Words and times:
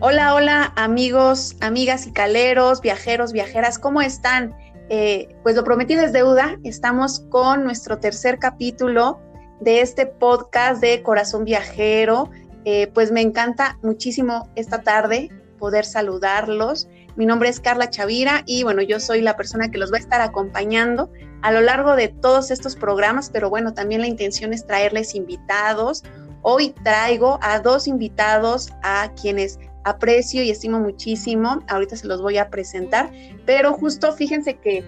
Hola, 0.00 0.32
hola 0.36 0.72
amigos, 0.76 1.56
amigas 1.60 2.06
y 2.06 2.12
caleros, 2.12 2.80
viajeros, 2.80 3.32
viajeras, 3.32 3.80
¿cómo 3.80 4.00
están? 4.00 4.54
Eh, 4.90 5.34
pues 5.42 5.56
lo 5.56 5.64
prometido 5.64 6.02
es 6.02 6.12
deuda, 6.12 6.56
estamos 6.62 7.24
con 7.30 7.64
nuestro 7.64 7.98
tercer 7.98 8.38
capítulo 8.38 9.18
de 9.60 9.80
este 9.80 10.06
podcast 10.06 10.80
de 10.80 11.02
Corazón 11.02 11.44
Viajero. 11.44 12.30
Eh, 12.64 12.86
pues 12.94 13.10
me 13.10 13.22
encanta 13.22 13.76
muchísimo 13.82 14.48
esta 14.54 14.82
tarde 14.82 15.30
poder 15.58 15.84
saludarlos. 15.84 16.86
Mi 17.16 17.26
nombre 17.26 17.48
es 17.48 17.58
Carla 17.58 17.90
Chavira 17.90 18.44
y 18.46 18.62
bueno, 18.62 18.82
yo 18.82 19.00
soy 19.00 19.20
la 19.20 19.36
persona 19.36 19.68
que 19.68 19.78
los 19.78 19.90
va 19.92 19.96
a 19.96 20.00
estar 20.00 20.20
acompañando 20.20 21.10
a 21.42 21.50
lo 21.50 21.60
largo 21.60 21.96
de 21.96 22.06
todos 22.06 22.52
estos 22.52 22.76
programas, 22.76 23.30
pero 23.30 23.50
bueno, 23.50 23.74
también 23.74 24.02
la 24.02 24.06
intención 24.06 24.52
es 24.52 24.64
traerles 24.64 25.16
invitados. 25.16 26.04
Hoy 26.42 26.70
traigo 26.84 27.40
a 27.42 27.58
dos 27.58 27.88
invitados 27.88 28.70
a 28.84 29.10
quienes 29.20 29.58
aprecio 29.88 30.42
y 30.42 30.50
estimo 30.50 30.80
muchísimo. 30.80 31.60
Ahorita 31.68 31.96
se 31.96 32.06
los 32.06 32.22
voy 32.22 32.38
a 32.38 32.50
presentar, 32.50 33.10
pero 33.46 33.72
justo 33.72 34.12
fíjense 34.12 34.56
que 34.58 34.84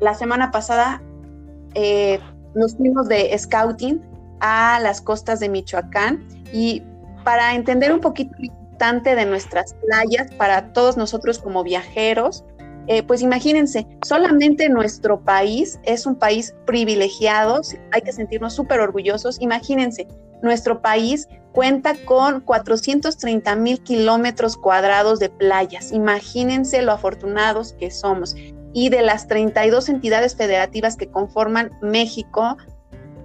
la 0.00 0.14
semana 0.14 0.50
pasada 0.50 1.02
eh, 1.74 2.18
nos 2.54 2.76
fuimos 2.76 3.08
de 3.08 3.36
scouting 3.38 4.00
a 4.40 4.78
las 4.80 5.00
costas 5.00 5.40
de 5.40 5.48
Michoacán 5.48 6.26
y 6.52 6.82
para 7.24 7.54
entender 7.54 7.92
un 7.92 8.00
poquito 8.00 8.34
lo 8.38 8.44
importante 8.46 9.14
de 9.14 9.26
nuestras 9.26 9.74
playas 9.74 10.32
para 10.34 10.72
todos 10.72 10.96
nosotros 10.96 11.38
como 11.38 11.64
viajeros, 11.64 12.44
eh, 12.88 13.02
pues 13.02 13.20
imagínense, 13.20 13.86
solamente 14.02 14.70
nuestro 14.70 15.20
país 15.20 15.78
es 15.84 16.06
un 16.06 16.16
país 16.16 16.54
privilegiado, 16.64 17.60
hay 17.92 18.00
que 18.00 18.12
sentirnos 18.12 18.54
súper 18.54 18.80
orgullosos. 18.80 19.38
Imagínense, 19.40 20.08
nuestro 20.42 20.80
país 20.80 21.28
cuenta 21.52 21.94
con 22.06 22.40
430 22.40 23.56
mil 23.56 23.82
kilómetros 23.82 24.56
cuadrados 24.56 25.18
de 25.18 25.28
playas. 25.28 25.92
Imagínense 25.92 26.80
lo 26.80 26.92
afortunados 26.92 27.74
que 27.74 27.90
somos. 27.90 28.34
Y 28.72 28.88
de 28.88 29.02
las 29.02 29.28
32 29.28 29.90
entidades 29.90 30.34
federativas 30.34 30.96
que 30.96 31.10
conforman 31.10 31.72
México, 31.82 32.56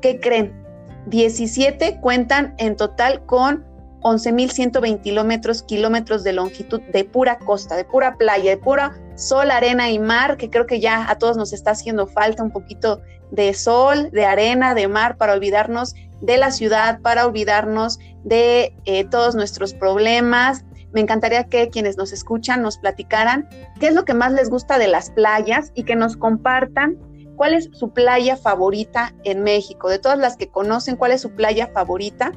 ¿qué 0.01 0.19
creen? 0.19 0.61
17 1.07 1.99
cuentan 2.01 2.53
en 2.57 2.75
total 2.75 3.25
con 3.25 3.65
11.120 4.03 5.01
kilómetros, 5.01 5.63
kilómetros 5.63 6.23
de 6.23 6.33
longitud 6.33 6.81
de 6.91 7.03
pura 7.03 7.39
costa, 7.39 7.75
de 7.75 7.85
pura 7.85 8.17
playa, 8.17 8.51
de 8.51 8.57
pura 8.57 8.97
sol, 9.15 9.51
arena 9.51 9.89
y 9.89 9.99
mar, 9.99 10.37
que 10.37 10.49
creo 10.49 10.65
que 10.65 10.79
ya 10.79 11.09
a 11.09 11.17
todos 11.17 11.37
nos 11.37 11.53
está 11.53 11.71
haciendo 11.71 12.07
falta 12.07 12.43
un 12.43 12.51
poquito 12.51 13.01
de 13.31 13.53
sol, 13.53 14.09
de 14.11 14.25
arena, 14.25 14.75
de 14.75 14.87
mar, 14.87 15.17
para 15.17 15.33
olvidarnos 15.33 15.95
de 16.21 16.37
la 16.37 16.51
ciudad, 16.51 17.01
para 17.01 17.25
olvidarnos 17.25 17.99
de 18.23 18.75
eh, 18.85 19.05
todos 19.05 19.35
nuestros 19.35 19.73
problemas. 19.73 20.65
Me 20.93 21.01
encantaría 21.01 21.45
que 21.45 21.69
quienes 21.69 21.97
nos 21.97 22.13
escuchan 22.13 22.61
nos 22.61 22.77
platicaran 22.77 23.49
qué 23.79 23.87
es 23.87 23.93
lo 23.93 24.05
que 24.05 24.13
más 24.13 24.31
les 24.31 24.49
gusta 24.49 24.77
de 24.77 24.87
las 24.87 25.09
playas 25.11 25.71
y 25.73 25.83
que 25.83 25.95
nos 25.95 26.15
compartan 26.15 26.97
cuál 27.35 27.55
es 27.55 27.69
su 27.73 27.91
playa 27.91 28.37
favorita 28.37 29.13
en 29.23 29.43
México. 29.43 29.89
De 29.89 29.99
todas 29.99 30.19
las 30.19 30.37
que 30.37 30.49
conocen, 30.49 30.95
cuál 30.95 31.11
es 31.11 31.21
su 31.21 31.31
playa 31.31 31.67
favorita. 31.73 32.31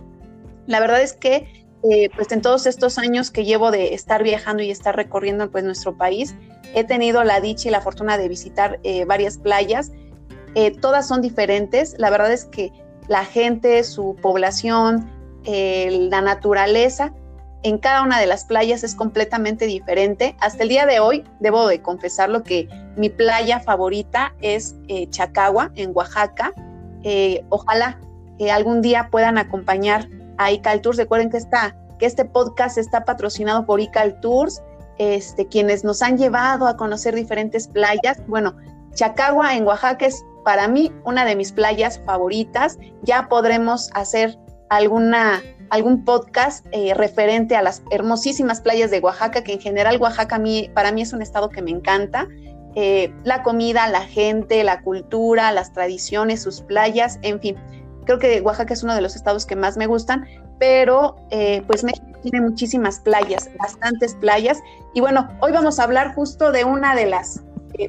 La 0.67 0.81
verdad 0.81 1.03
es 1.03 1.13
que 1.13 1.67
eh, 1.89 2.11
pues 2.17 2.33
en 2.33 2.43
todos 2.43 2.67
estos 2.67 2.99
años 2.99 3.31
que 3.31 3.45
llevo 3.45 3.71
de 3.71 3.95
estar 3.95 4.23
viajando 4.23 4.63
y 4.63 4.71
estar 4.71 4.97
recorriendo 4.97 5.51
pues 5.51 5.63
nuestro 5.65 5.97
país, 5.97 6.35
he 6.75 6.85
tenido 6.85 7.23
la 7.25 7.41
dicha 7.41 7.69
y 7.69 7.71
la 7.71 7.81
fortuna 7.81 8.19
de 8.19 8.29
visitar 8.29 8.81
eh, 8.83 9.05
varias 9.05 9.39
playas. 9.39 9.93
todas 10.81 11.07
son 11.07 11.21
diferentes. 11.21 11.95
La 11.99 12.11
verdad 12.11 12.33
es 12.33 12.47
que 12.47 12.73
la 13.09 13.25
gente, 13.25 13.85
su 13.85 14.17
población, 14.21 15.11
la 15.45 16.21
naturaleza 16.23 17.13
en 17.67 17.79
cada 17.79 18.03
una 18.03 18.21
de 18.21 18.27
las 18.27 18.45
playas 18.45 18.85
es 18.85 18.95
completamente 18.95 19.67
diferente. 19.67 20.37
Hasta 20.39 20.63
el 20.63 20.69
día 20.69 20.87
de 20.87 21.01
hoy, 21.01 21.25
debo 21.41 21.67
de 21.67 21.83
confesarlo 21.83 22.45
que 22.45 22.69
mi 22.97 23.09
playa 23.09 23.59
favorita 23.59 24.35
es 24.41 24.77
eh, 24.87 25.09
Chacagua, 25.11 25.73
en 25.75 25.91
Oaxaca. 25.93 26.53
Eh, 27.03 27.45
ojalá 27.49 27.99
algún 28.53 28.83
día 28.83 29.09
puedan 29.11 29.37
acompañar 29.37 30.09
a 30.39 30.53
ICAL 30.53 30.81
Tours. 30.81 30.99
Recuerden 30.99 31.31
que, 31.31 31.37
está, 31.37 31.77
que 31.99 32.07
este 32.07 32.25
podcast 32.25 32.79
está 32.79 33.05
patrocinado 33.05 33.67
por 33.67 33.81
ICAL 33.81 34.21
Tours, 34.21 34.63
este, 34.99 35.47
quienes 35.47 35.85
nos 35.85 36.03
han 36.03 36.19
llevado 36.19 36.67
a 36.67 36.77
conocer 36.77 37.15
diferentes 37.15 37.69
playas. 37.69 38.23
Bueno, 38.27 38.57
Chacagua 38.95 39.55
en 39.55 39.67
Oaxaca 39.67 40.07
es 40.07 40.25
para 40.45 40.69
mí 40.69 40.93
una 41.05 41.25
de 41.25 41.37
mis 41.37 41.53
playas 41.53 42.01
favoritas. 42.05 42.79
Ya 43.03 43.29
podremos 43.29 43.91
hacer 43.95 44.39
alguna, 44.71 45.43
algún 45.71 46.05
podcast 46.05 46.65
eh, 46.73 46.95
referente 46.95 47.57
a 47.57 47.63
las 47.63 47.83
hermosísimas 47.91 48.61
playas 48.61 48.91
de 48.91 49.01
Oaxaca, 49.01 49.45
que 49.45 49.55
en 49.55 49.61
general 49.61 50.01
Oaxaca 50.01 50.41
para 50.73 50.93
mí 50.93 51.03
es 51.03 51.13
un 51.13 51.21
estado 51.21 51.51
que 51.51 51.63
me 51.63 51.71
encanta. 51.71 52.27
Eh, 52.75 53.13
la 53.25 53.43
comida, 53.43 53.89
la 53.89 54.03
gente, 54.03 54.63
la 54.63 54.83
cultura, 54.83 55.51
las 55.51 55.73
tradiciones, 55.73 56.43
sus 56.43 56.61
playas, 56.61 57.19
en 57.23 57.41
fin. 57.41 57.57
Creo 58.07 58.19
que 58.19 58.41
Oaxaca 58.41 58.73
es 58.73 58.83
uno 58.83 58.95
de 58.95 59.03
los 59.03 59.17
estados 59.17 59.45
que 59.45 59.57
más 59.57 59.77
me 59.77 59.87
gustan, 59.87 60.25
pero 60.59 61.17
eh, 61.31 61.63
pues 61.67 61.85
México 61.85 62.07
tiene 62.23 62.41
muchísimas 62.41 63.01
playas, 63.01 63.51
bastantes 63.59 64.15
playas. 64.15 64.59
Y 64.95 65.01
bueno, 65.01 65.29
hoy 65.41 65.53
vamos 65.53 65.79
a 65.79 65.85
hablar 65.85 66.15
justo 66.15 66.53
de 66.53 66.65
una 66.65 66.95
de 66.95 67.07
las 67.07 67.43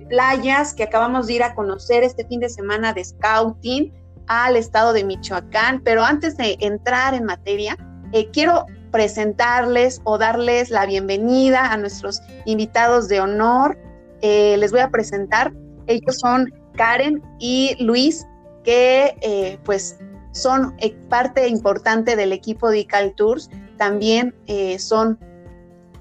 playas 0.09 0.73
que 0.73 0.83
acabamos 0.83 1.27
de 1.27 1.33
ir 1.33 1.44
a 1.44 1.56
conocer 1.56 2.03
este 2.03 2.25
fin 2.25 2.39
de 2.39 2.50
semana 2.50 2.94
de 2.94 3.06
scouting 3.06 3.94
al 4.27 4.56
estado 4.56 4.94
de 4.94 5.03
Michoacán. 5.03 5.81
Pero 5.83 6.03
antes 6.03 6.38
de 6.38 6.57
entrar 6.59 7.13
en 7.13 7.23
materia, 7.23 7.77
eh, 8.11 8.29
quiero 8.31 8.66
presentarles 8.91 10.01
o 10.03 10.17
darles 10.17 10.69
la 10.69 10.85
bienvenida 10.85 11.72
a 11.72 11.77
nuestros 11.77 12.22
invitados 12.45 13.07
de 13.07 13.19
honor. 13.19 13.77
Eh, 14.22 14.57
les 14.57 14.72
voy 14.72 14.81
a 14.81 14.89
presentar. 14.89 15.53
Ellos 15.88 16.19
son 16.19 16.51
Karen 16.75 17.22
y 17.39 17.75
Luis, 17.79 18.25
que 18.63 19.16
eh, 19.22 19.57
pues 19.63 19.97
son 20.31 20.75
parte 21.09 21.47
importante 21.47 22.15
del 22.15 22.33
equipo 22.33 22.69
de 22.69 22.79
ICAL 22.79 23.13
Tours. 23.15 23.49
También 23.77 24.35
son 24.77 25.19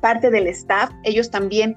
parte 0.00 0.30
del 0.30 0.46
staff. 0.48 0.90
Ellos 1.04 1.30
también 1.30 1.74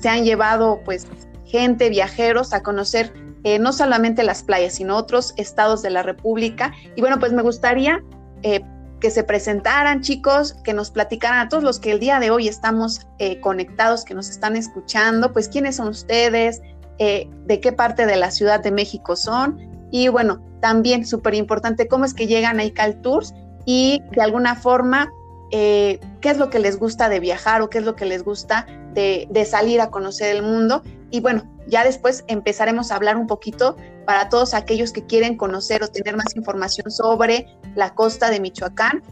se 0.00 0.08
han 0.08 0.24
llevado 0.24 0.80
pues 0.84 1.06
gente, 1.44 1.90
viajeros 1.90 2.52
a 2.52 2.62
conocer 2.62 3.12
eh, 3.42 3.58
no 3.58 3.72
solamente 3.72 4.22
las 4.22 4.42
playas, 4.42 4.74
sino 4.74 4.96
otros 4.96 5.32
estados 5.36 5.82
de 5.82 5.90
la 5.90 6.02
República. 6.02 6.72
Y 6.94 7.00
bueno, 7.00 7.18
pues 7.18 7.32
me 7.32 7.42
gustaría 7.42 8.02
eh, 8.42 8.60
que 9.00 9.10
se 9.10 9.24
presentaran, 9.24 10.02
chicos, 10.02 10.54
que 10.62 10.74
nos 10.74 10.90
platicaran 10.90 11.38
a 11.38 11.48
todos 11.48 11.64
los 11.64 11.80
que 11.80 11.92
el 11.92 12.00
día 12.00 12.20
de 12.20 12.30
hoy 12.30 12.48
estamos 12.48 13.06
eh, 13.18 13.40
conectados, 13.40 14.04
que 14.04 14.14
nos 14.14 14.28
están 14.28 14.56
escuchando, 14.56 15.32
pues 15.32 15.48
quiénes 15.48 15.76
son 15.76 15.88
ustedes, 15.88 16.60
de 16.98 17.60
qué 17.62 17.72
parte 17.72 18.04
de 18.04 18.16
la 18.16 18.30
Ciudad 18.30 18.60
de 18.60 18.70
México 18.70 19.16
son. 19.16 19.58
Y 19.90 20.08
bueno, 20.08 20.44
también 20.60 21.06
súper 21.06 21.34
importante, 21.34 21.88
cómo 21.88 22.04
es 22.04 22.14
que 22.14 22.26
llegan 22.26 22.60
a 22.60 22.64
ICAL 22.64 23.00
Tours 23.00 23.34
y 23.64 24.02
de 24.12 24.22
alguna 24.22 24.54
forma, 24.54 25.12
qué 25.50 25.98
es 26.22 26.38
lo 26.38 26.48
que 26.48 26.60
les 26.60 26.78
gusta 26.78 27.08
de 27.08 27.18
viajar 27.18 27.60
o 27.60 27.70
qué 27.70 27.78
es 27.78 27.84
lo 27.84 27.96
que 27.96 28.04
les 28.04 28.22
gusta 28.22 28.66
de, 28.94 29.26
de 29.30 29.44
salir 29.44 29.80
a 29.80 29.90
conocer 29.90 30.34
el 30.34 30.42
mundo. 30.42 30.82
Y 31.10 31.20
bueno, 31.20 31.42
ya 31.66 31.84
después 31.84 32.24
empezaremos 32.28 32.90
a 32.90 32.96
hablar 32.96 33.16
un 33.16 33.26
poquito 33.26 33.76
para 34.06 34.28
todos 34.28 34.54
aquellos 34.54 34.92
que 34.92 35.06
quieren 35.06 35.36
conocer 35.36 35.82
o 35.82 35.88
tener 35.88 36.16
más 36.16 36.36
información 36.36 36.90
sobre 36.90 37.46
la 37.74 37.94
costa 37.94 38.30
de 38.30 38.40
Michoacán. 38.40 39.02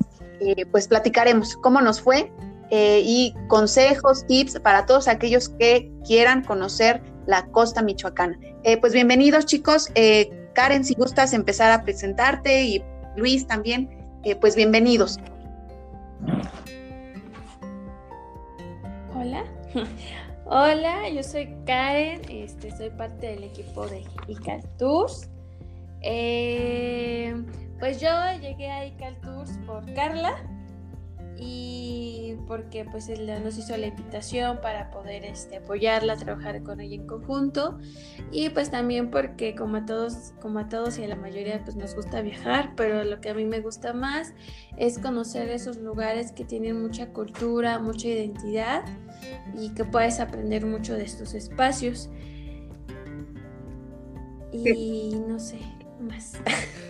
Eh, 0.41 0.67
pues 0.67 0.89
platicaremos 0.89 1.57
cómo 1.57 1.81
nos 1.81 2.01
fue 2.01 2.33
eh, 2.71 3.03
y 3.05 3.35
consejos, 3.49 4.27
tips 4.27 4.61
para 4.61 4.87
todos 4.87 5.09
aquellos 5.09 5.49
que 5.49 5.91
quieran 6.07 6.45
conocer 6.45 7.03
la 7.27 7.47
costa 7.47 7.83
michoacana. 7.83 8.39
Eh, 8.63 8.77
pues 8.77 8.93
bienvenidos 8.93 9.47
chicos. 9.47 9.91
Karen, 10.59 10.85
si 10.85 10.97
gustas 10.97 11.35
empezar 11.35 11.71
a 11.71 11.85
presentarte 11.85 12.65
y 12.65 12.83
Luis 13.15 13.47
también, 13.47 13.89
pues 14.41 14.57
bienvenidos. 14.57 15.21
Hola. 19.15 19.45
Hola, 20.47 21.09
yo 21.11 21.23
soy 21.23 21.55
Karen, 21.65 22.23
este, 22.29 22.77
soy 22.77 22.91
parte 22.91 23.29
del 23.29 23.45
equipo 23.45 23.87
de 23.87 24.03
ICAL 24.27 24.65
Tours. 24.79 25.31
Eh, 26.01 27.41
pues 27.79 28.01
yo 28.01 28.11
llegué 28.41 28.69
a 28.69 28.85
ICAL 28.85 29.17
Tours 29.21 29.53
por 29.65 29.85
Carla 29.95 30.43
y 31.41 32.37
porque 32.47 32.85
pues 32.85 33.09
él 33.09 33.31
nos 33.45 33.57
hizo 33.59 33.77
la 33.77 33.87
invitación 33.87 34.61
para 34.61 34.91
poder 34.91 35.25
este, 35.25 35.59
apoyarla, 35.59 36.17
trabajar 36.17 36.63
con 36.63 36.81
ella 36.81 36.97
en 36.97 37.07
conjunto 37.07 37.79
y 38.33 38.49
pues 38.49 38.71
también 38.71 39.11
porque 39.11 39.55
como 39.55 39.77
a 39.77 39.87
todos, 39.87 40.33
como 40.41 40.59
a 40.59 40.69
todos 40.69 40.99
y 40.99 41.05
a 41.05 41.09
la 41.09 41.17
mayoría 41.17 41.63
pues 41.63 41.77
nos 41.77 41.95
gusta 41.95 42.23
viajar, 42.23 42.73
pero 42.77 43.05
lo 43.05 43.21
que 43.21 43.31
a 43.31 43.35
mí 43.35 43.45
me 43.45 43.61
gusta 43.61 43.93
más 43.93 44.35
es 44.77 44.99
conocer 44.99 45.49
esos 45.51 45.77
lugares 45.77 46.33
que 46.33 46.45
tienen 46.45 46.81
mucha 46.81 47.13
cultura, 47.13 47.79
mucha 47.79 48.09
identidad 48.09 48.85
y 49.57 49.71
que 49.75 49.85
puedes 49.85 50.19
aprender 50.21 50.67
mucho 50.67 50.95
de 50.95 51.05
estos 51.05 51.35
espacios. 51.35 52.11
Y 54.51 55.15
no 55.29 55.39
sé, 55.39 55.59
más. 56.01 56.33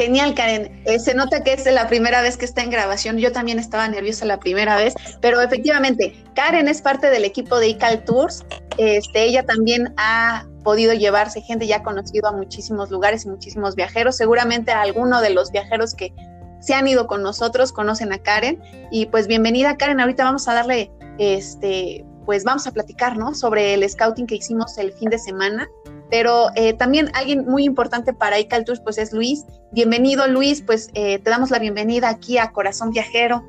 Genial, 0.00 0.34
Karen. 0.34 0.80
Eh, 0.86 0.98
se 0.98 1.14
nota 1.14 1.44
que 1.44 1.52
es 1.52 1.70
la 1.70 1.86
primera 1.86 2.22
vez 2.22 2.38
que 2.38 2.46
está 2.46 2.62
en 2.62 2.70
grabación. 2.70 3.18
Yo 3.18 3.32
también 3.32 3.58
estaba 3.58 3.86
nerviosa 3.86 4.24
la 4.24 4.40
primera 4.40 4.76
vez, 4.76 4.94
pero 5.20 5.42
efectivamente, 5.42 6.24
Karen 6.34 6.68
es 6.68 6.80
parte 6.80 7.10
del 7.10 7.26
equipo 7.26 7.58
de 7.58 7.68
ICAL 7.68 8.04
Tours. 8.04 8.42
Este, 8.78 9.24
ella 9.24 9.44
también 9.44 9.92
ha 9.98 10.46
podido 10.64 10.94
llevarse 10.94 11.42
gente, 11.42 11.66
ya 11.66 11.76
ha 11.76 11.82
conocido 11.82 12.28
a 12.28 12.32
muchísimos 12.32 12.90
lugares 12.90 13.26
y 13.26 13.28
muchísimos 13.28 13.76
viajeros. 13.76 14.16
Seguramente 14.16 14.72
a 14.72 14.80
alguno 14.80 15.20
de 15.20 15.34
los 15.34 15.50
viajeros 15.50 15.92
que 15.92 16.14
se 16.60 16.72
han 16.72 16.88
ido 16.88 17.06
con 17.06 17.22
nosotros 17.22 17.70
conocen 17.70 18.14
a 18.14 18.18
Karen. 18.20 18.58
Y 18.90 19.04
pues 19.04 19.26
bienvenida, 19.26 19.76
Karen. 19.76 20.00
Ahorita 20.00 20.24
vamos 20.24 20.48
a 20.48 20.54
darle, 20.54 20.90
este, 21.18 22.06
pues 22.24 22.42
vamos 22.44 22.66
a 22.66 22.72
platicar, 22.72 23.18
¿no? 23.18 23.34
Sobre 23.34 23.74
el 23.74 23.86
scouting 23.86 24.26
que 24.26 24.36
hicimos 24.36 24.78
el 24.78 24.94
fin 24.94 25.10
de 25.10 25.18
semana 25.18 25.68
pero 26.10 26.48
eh, 26.56 26.74
también 26.74 27.10
alguien 27.14 27.46
muy 27.46 27.64
importante 27.64 28.12
para 28.12 28.38
ICAL 28.38 28.64
Tours, 28.64 28.80
pues 28.80 28.98
es 28.98 29.12
Luis. 29.12 29.46
Bienvenido, 29.70 30.26
Luis, 30.26 30.60
pues 30.60 30.90
eh, 30.94 31.20
te 31.20 31.30
damos 31.30 31.50
la 31.50 31.60
bienvenida 31.60 32.08
aquí 32.08 32.36
a 32.36 32.50
Corazón 32.50 32.90
Viajero. 32.90 33.44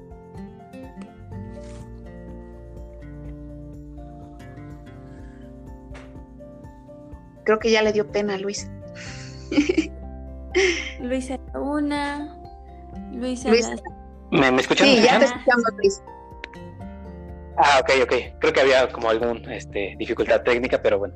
Creo 7.43 7.57
que 7.57 7.71
ya 7.71 7.81
le 7.81 7.91
dio 7.91 8.11
pena 8.11 8.35
a 8.35 8.37
Luis. 8.37 8.69
Luis 11.01 11.31
a 11.31 11.39
la 11.53 11.59
una, 11.59 12.37
Luis 13.11 13.45
a 13.45 13.49
¿Me, 14.29 14.51
¿Me 14.51 14.61
escuchan? 14.61 14.87
Sí, 14.87 15.01
ya 15.01 15.17
te 15.17 15.25
escuchamos, 15.25 15.65
Luis. 15.77 16.01
Ah, 17.63 17.79
ok, 17.79 17.91
ok. 18.03 18.13
Creo 18.39 18.53
que 18.53 18.59
había 18.59 18.87
como 18.91 19.11
alguna 19.11 19.53
este, 19.53 19.93
dificultad 19.99 20.41
técnica, 20.41 20.81
pero 20.81 20.97
bueno. 20.97 21.13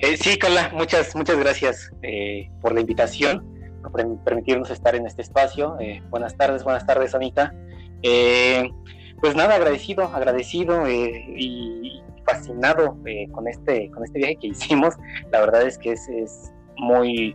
Eh, 0.00 0.18
sí, 0.18 0.38
Carla, 0.38 0.70
muchas, 0.74 1.16
muchas 1.16 1.38
gracias 1.38 1.90
eh, 2.02 2.50
por 2.60 2.74
la 2.74 2.82
invitación, 2.82 3.42
por 3.80 4.22
permitirnos 4.22 4.68
estar 4.68 4.94
en 4.94 5.06
este 5.06 5.22
espacio. 5.22 5.78
Eh, 5.80 6.02
buenas 6.10 6.36
tardes, 6.36 6.64
buenas 6.64 6.84
tardes, 6.84 7.14
Anita. 7.14 7.54
pues 8.02 9.34
nada, 9.34 9.54
agradecido, 9.54 10.04
agradecido 10.04 10.86
y 10.86 12.02
fascinado 12.26 12.98
con 13.32 13.48
este, 13.48 13.90
con 13.90 14.04
este 14.04 14.18
viaje 14.18 14.36
que 14.36 14.48
hicimos. 14.48 14.96
La 15.32 15.40
verdad 15.40 15.62
es 15.62 15.78
que 15.78 15.92
es, 15.92 16.06
es 16.10 16.52
muy, 16.76 17.34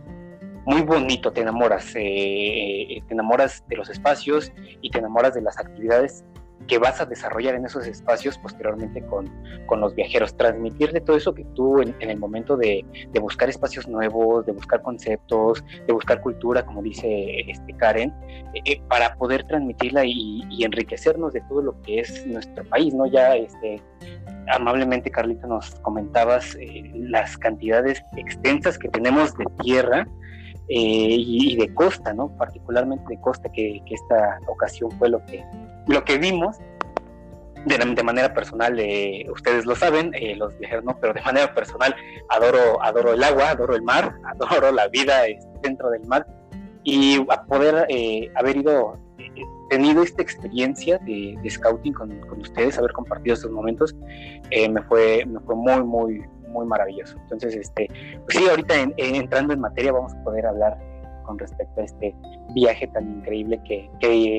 muy 0.66 0.82
bonito, 0.82 1.32
te 1.32 1.40
enamoras, 1.40 1.92
te 1.94 3.02
enamoras 3.10 3.64
de 3.66 3.74
los 3.74 3.90
espacios 3.90 4.52
y 4.80 4.88
te 4.88 4.98
enamoras 4.98 5.34
de 5.34 5.42
las 5.42 5.58
actividades 5.58 6.24
que 6.66 6.78
vas 6.78 7.00
a 7.00 7.06
desarrollar 7.06 7.54
en 7.54 7.66
esos 7.66 7.86
espacios 7.86 8.38
posteriormente 8.38 9.04
con, 9.06 9.30
con 9.66 9.80
los 9.80 9.94
viajeros, 9.94 10.36
transmitirle 10.36 11.00
todo 11.00 11.16
eso 11.16 11.34
que 11.34 11.44
tú 11.54 11.80
en, 11.80 11.94
el 12.00 12.18
momento 12.18 12.56
de, 12.56 12.84
de, 13.10 13.20
buscar 13.20 13.48
espacios 13.48 13.88
nuevos, 13.88 14.46
de 14.46 14.52
buscar 14.52 14.82
conceptos, 14.82 15.64
de 15.86 15.92
buscar 15.92 16.20
cultura, 16.20 16.64
como 16.64 16.82
dice 16.82 17.50
este 17.50 17.72
Karen, 17.74 18.12
eh, 18.54 18.60
eh, 18.64 18.82
para 18.88 19.14
poder 19.16 19.44
transmitirla 19.44 20.04
y, 20.04 20.42
enriquecernos 20.62 21.32
de 21.32 21.40
todo 21.42 21.60
lo 21.60 21.82
que 21.82 22.00
es 22.00 22.24
nuestro 22.26 22.64
país, 22.64 22.94
¿no? 22.94 23.06
Ya 23.06 23.34
este, 23.34 23.82
amablemente, 24.54 25.10
Carlita, 25.10 25.46
nos 25.48 25.74
comentabas 25.80 26.54
eh, 26.54 26.90
las 26.94 27.36
cantidades 27.36 28.00
extensas 28.16 28.78
que 28.78 28.88
tenemos 28.88 29.36
de 29.36 29.44
tierra, 29.62 30.06
y, 30.74 31.56
de 31.56 31.74
costa, 31.74 32.14
¿no? 32.14 32.34
Particularmente 32.38 33.04
de 33.08 33.20
costa, 33.20 33.50
que, 33.52 33.82
esta 33.90 34.38
ocasión 34.46 34.90
fue 34.92 35.10
lo 35.10 35.22
que 35.26 35.44
lo 35.86 36.04
que 36.04 36.18
vimos 36.18 36.58
de, 37.66 37.78
de 37.78 38.02
manera 38.02 38.34
personal, 38.34 38.78
eh, 38.78 39.26
ustedes 39.30 39.66
lo 39.66 39.74
saben, 39.76 40.12
eh, 40.14 40.34
los 40.36 40.56
viajeros 40.58 40.84
no, 40.84 40.98
pero 41.00 41.12
de 41.12 41.22
manera 41.22 41.54
personal 41.54 41.94
adoro, 42.28 42.82
adoro 42.82 43.12
el 43.12 43.22
agua, 43.22 43.50
adoro 43.50 43.76
el 43.76 43.82
mar, 43.82 44.16
adoro 44.24 44.72
la 44.72 44.88
vida 44.88 45.26
este, 45.26 45.48
dentro 45.62 45.90
del 45.90 46.04
mar 46.06 46.26
y 46.84 47.24
a 47.30 47.44
poder 47.44 47.86
eh, 47.88 48.28
haber 48.34 48.56
ido, 48.56 48.98
tenido 49.70 50.02
esta 50.02 50.20
experiencia 50.20 50.98
de, 50.98 51.38
scouting 51.48 51.92
con, 51.92 52.18
con, 52.26 52.40
ustedes, 52.40 52.76
haber 52.76 52.92
compartido 52.92 53.34
estos 53.34 53.52
momentos, 53.52 53.94
me, 54.50 54.82
fue, 54.82 55.24
me 55.24 55.38
fue 55.40 55.54
muy, 55.54 55.84
muy, 55.84 56.24
muy 56.48 56.66
maravilloso. 56.66 57.16
Entonces, 57.22 57.54
este, 57.54 57.86
pues 58.24 58.36
sí, 58.36 58.48
ahorita 58.48 58.74
entrando 58.96 59.54
en 59.54 59.60
materia 59.60 59.92
vamos 59.92 60.12
a 60.12 60.24
poder 60.24 60.44
hablar 60.44 60.76
con 61.22 61.38
respecto 61.38 61.80
a 61.80 61.84
este 61.84 62.14
viaje 62.54 62.86
tan 62.88 63.18
increíble 63.18 63.60
que, 63.64 63.90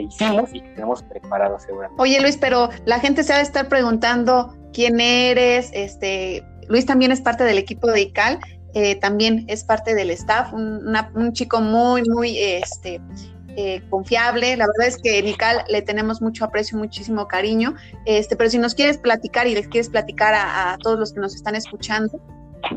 hicimos 0.01 0.53
y 0.53 0.61
que 0.61 0.69
tenemos 0.69 1.03
preparado 1.03 1.59
seguramente. 1.59 2.01
Oye 2.01 2.21
Luis, 2.21 2.37
pero 2.37 2.69
la 2.85 2.99
gente 2.99 3.23
se 3.23 3.33
va 3.33 3.39
a 3.39 3.41
estar 3.41 3.67
preguntando 3.67 4.55
quién 4.73 4.99
eres, 4.99 5.69
este, 5.73 6.43
Luis 6.67 6.85
también 6.85 7.11
es 7.11 7.21
parte 7.21 7.43
del 7.43 7.57
equipo 7.57 7.87
de 7.87 8.01
ICAL, 8.01 8.39
eh, 8.73 8.95
también 8.95 9.45
es 9.47 9.63
parte 9.63 9.93
del 9.93 10.09
staff, 10.11 10.51
un, 10.53 11.33
chico 11.33 11.61
muy, 11.61 12.01
muy 12.03 12.37
este, 12.37 12.99
eh, 13.55 13.83
confiable. 13.89 14.57
La 14.57 14.65
verdad 14.65 14.87
es 14.87 14.97
que 14.97 15.19
en 15.19 15.27
ICAL 15.27 15.65
le 15.69 15.83
tenemos 15.83 16.21
mucho 16.21 16.45
aprecio, 16.45 16.77
muchísimo 16.77 17.27
cariño. 17.27 17.75
Este, 18.05 18.35
pero 18.35 18.49
si 18.49 18.57
nos 18.57 18.73
quieres 18.73 18.97
platicar 18.97 19.47
y 19.47 19.53
les 19.53 19.67
quieres 19.67 19.89
platicar 19.89 20.33
a 20.35 20.75
todos 20.81 20.97
los 20.97 21.13
que 21.13 21.19
nos 21.19 21.35
están 21.35 21.55
escuchando, 21.55 22.19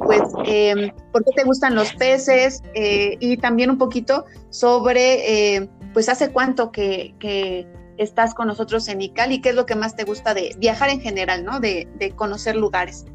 pues, 0.04 0.22
eh, 0.44 0.92
por 1.12 1.24
qué 1.24 1.32
te 1.36 1.44
gustan 1.44 1.74
los 1.74 1.92
peces 1.94 2.62
eh, 2.74 3.16
y 3.20 3.36
también 3.36 3.70
un 3.70 3.78
poquito 3.78 4.24
sobre, 4.50 5.56
eh, 5.56 5.68
pues, 5.92 6.08
hace 6.08 6.32
cuánto 6.32 6.72
que, 6.72 7.66
estás 7.98 8.34
con 8.34 8.46
nosotros 8.46 8.88
en 8.88 9.00
ICAL 9.00 9.32
y 9.32 9.40
qué 9.40 9.48
es 9.48 9.54
lo 9.54 9.64
que 9.64 9.74
más 9.74 9.96
te 9.96 10.04
gusta 10.04 10.34
de 10.34 10.54
viajar 10.58 10.90
en 10.90 11.00
general, 11.00 11.46
¿no? 11.46 11.60
De, 11.60 11.88
de 11.94 12.10
conocer 12.10 12.54
lugares. 12.54 13.06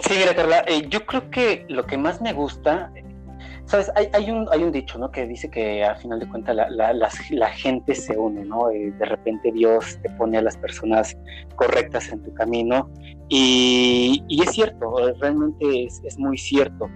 Sí, 0.00 0.14
mira, 0.18 0.34
Carla, 0.34 0.66
yo 0.90 1.06
creo 1.06 1.30
que 1.30 1.64
lo 1.70 1.86
que 1.86 1.96
más 1.96 2.20
me 2.20 2.34
gusta 2.34 2.92
Sabes, 3.68 3.92
hay, 3.94 4.30
un, 4.30 4.48
hay 4.50 4.62
un 4.62 4.72
dicho, 4.72 4.98
¿no? 4.98 5.10
Que 5.10 5.26
dice 5.26 5.50
que 5.50 5.84
al 5.84 5.98
final 5.98 6.18
de 6.20 6.26
cuentas 6.26 6.56
la, 6.56 6.70
la, 6.94 7.48
gente 7.50 7.94
se 7.94 8.16
une, 8.16 8.42
¿no? 8.46 8.68
de 8.68 9.04
repente 9.04 9.52
Dios 9.52 9.98
te 10.02 10.08
pone 10.16 10.38
a 10.38 10.42
las 10.42 10.56
personas 10.56 11.14
correctas 11.54 12.08
en 12.08 12.22
tu 12.22 12.32
camino. 12.32 12.88
Y, 13.28 14.24
y 14.26 14.42
es 14.42 14.52
cierto, 14.52 15.12
realmente 15.20 15.84
es, 15.84 16.00
es 16.02 16.18
muy 16.18 16.38
cierto. 16.38 16.88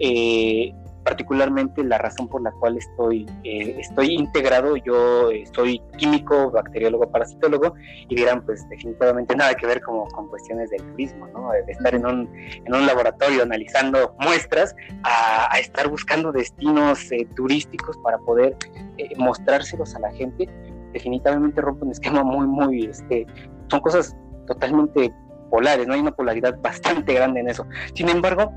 Eh, 0.00 0.74
particularmente 1.06 1.84
la 1.84 1.98
razón 1.98 2.26
por 2.26 2.42
la 2.42 2.50
cual 2.50 2.76
estoy, 2.76 3.26
eh, 3.44 3.76
estoy 3.78 4.16
integrado, 4.16 4.76
yo 4.76 5.28
soy 5.54 5.80
químico, 5.98 6.50
bacteriólogo, 6.50 7.08
parasitólogo, 7.08 7.74
y 8.08 8.16
dirán, 8.16 8.44
pues 8.44 8.68
definitivamente 8.68 9.36
nada 9.36 9.54
que 9.54 9.68
ver 9.68 9.80
como, 9.82 10.08
con 10.08 10.26
cuestiones 10.26 10.68
del 10.70 10.82
turismo, 10.90 11.28
¿no? 11.28 11.52
De 11.52 11.70
estar 11.70 11.94
en 11.94 12.06
un, 12.06 12.28
en 12.34 12.74
un 12.74 12.86
laboratorio 12.86 13.44
analizando 13.44 14.16
muestras 14.18 14.74
a, 15.04 15.56
estar 15.60 15.88
buscando 15.88 16.32
destinos 16.32 17.12
eh, 17.12 17.24
turísticos 17.36 17.96
para 17.98 18.18
poder 18.18 18.56
eh, 18.98 19.10
mostrárselos 19.16 19.94
a 19.94 20.00
la 20.00 20.10
gente, 20.10 20.48
definitivamente 20.92 21.60
rompe 21.60 21.84
un 21.84 21.92
esquema 21.92 22.24
muy, 22.24 22.48
muy, 22.48 22.86
este, 22.86 23.26
son 23.68 23.78
cosas 23.78 24.16
totalmente 24.48 25.14
polares, 25.50 25.86
no 25.86 25.94
hay 25.94 26.00
una 26.00 26.10
polaridad 26.10 26.60
bastante 26.60 27.14
grande 27.14 27.38
en 27.38 27.48
eso. 27.48 27.64
Sin 27.94 28.08
embargo, 28.08 28.52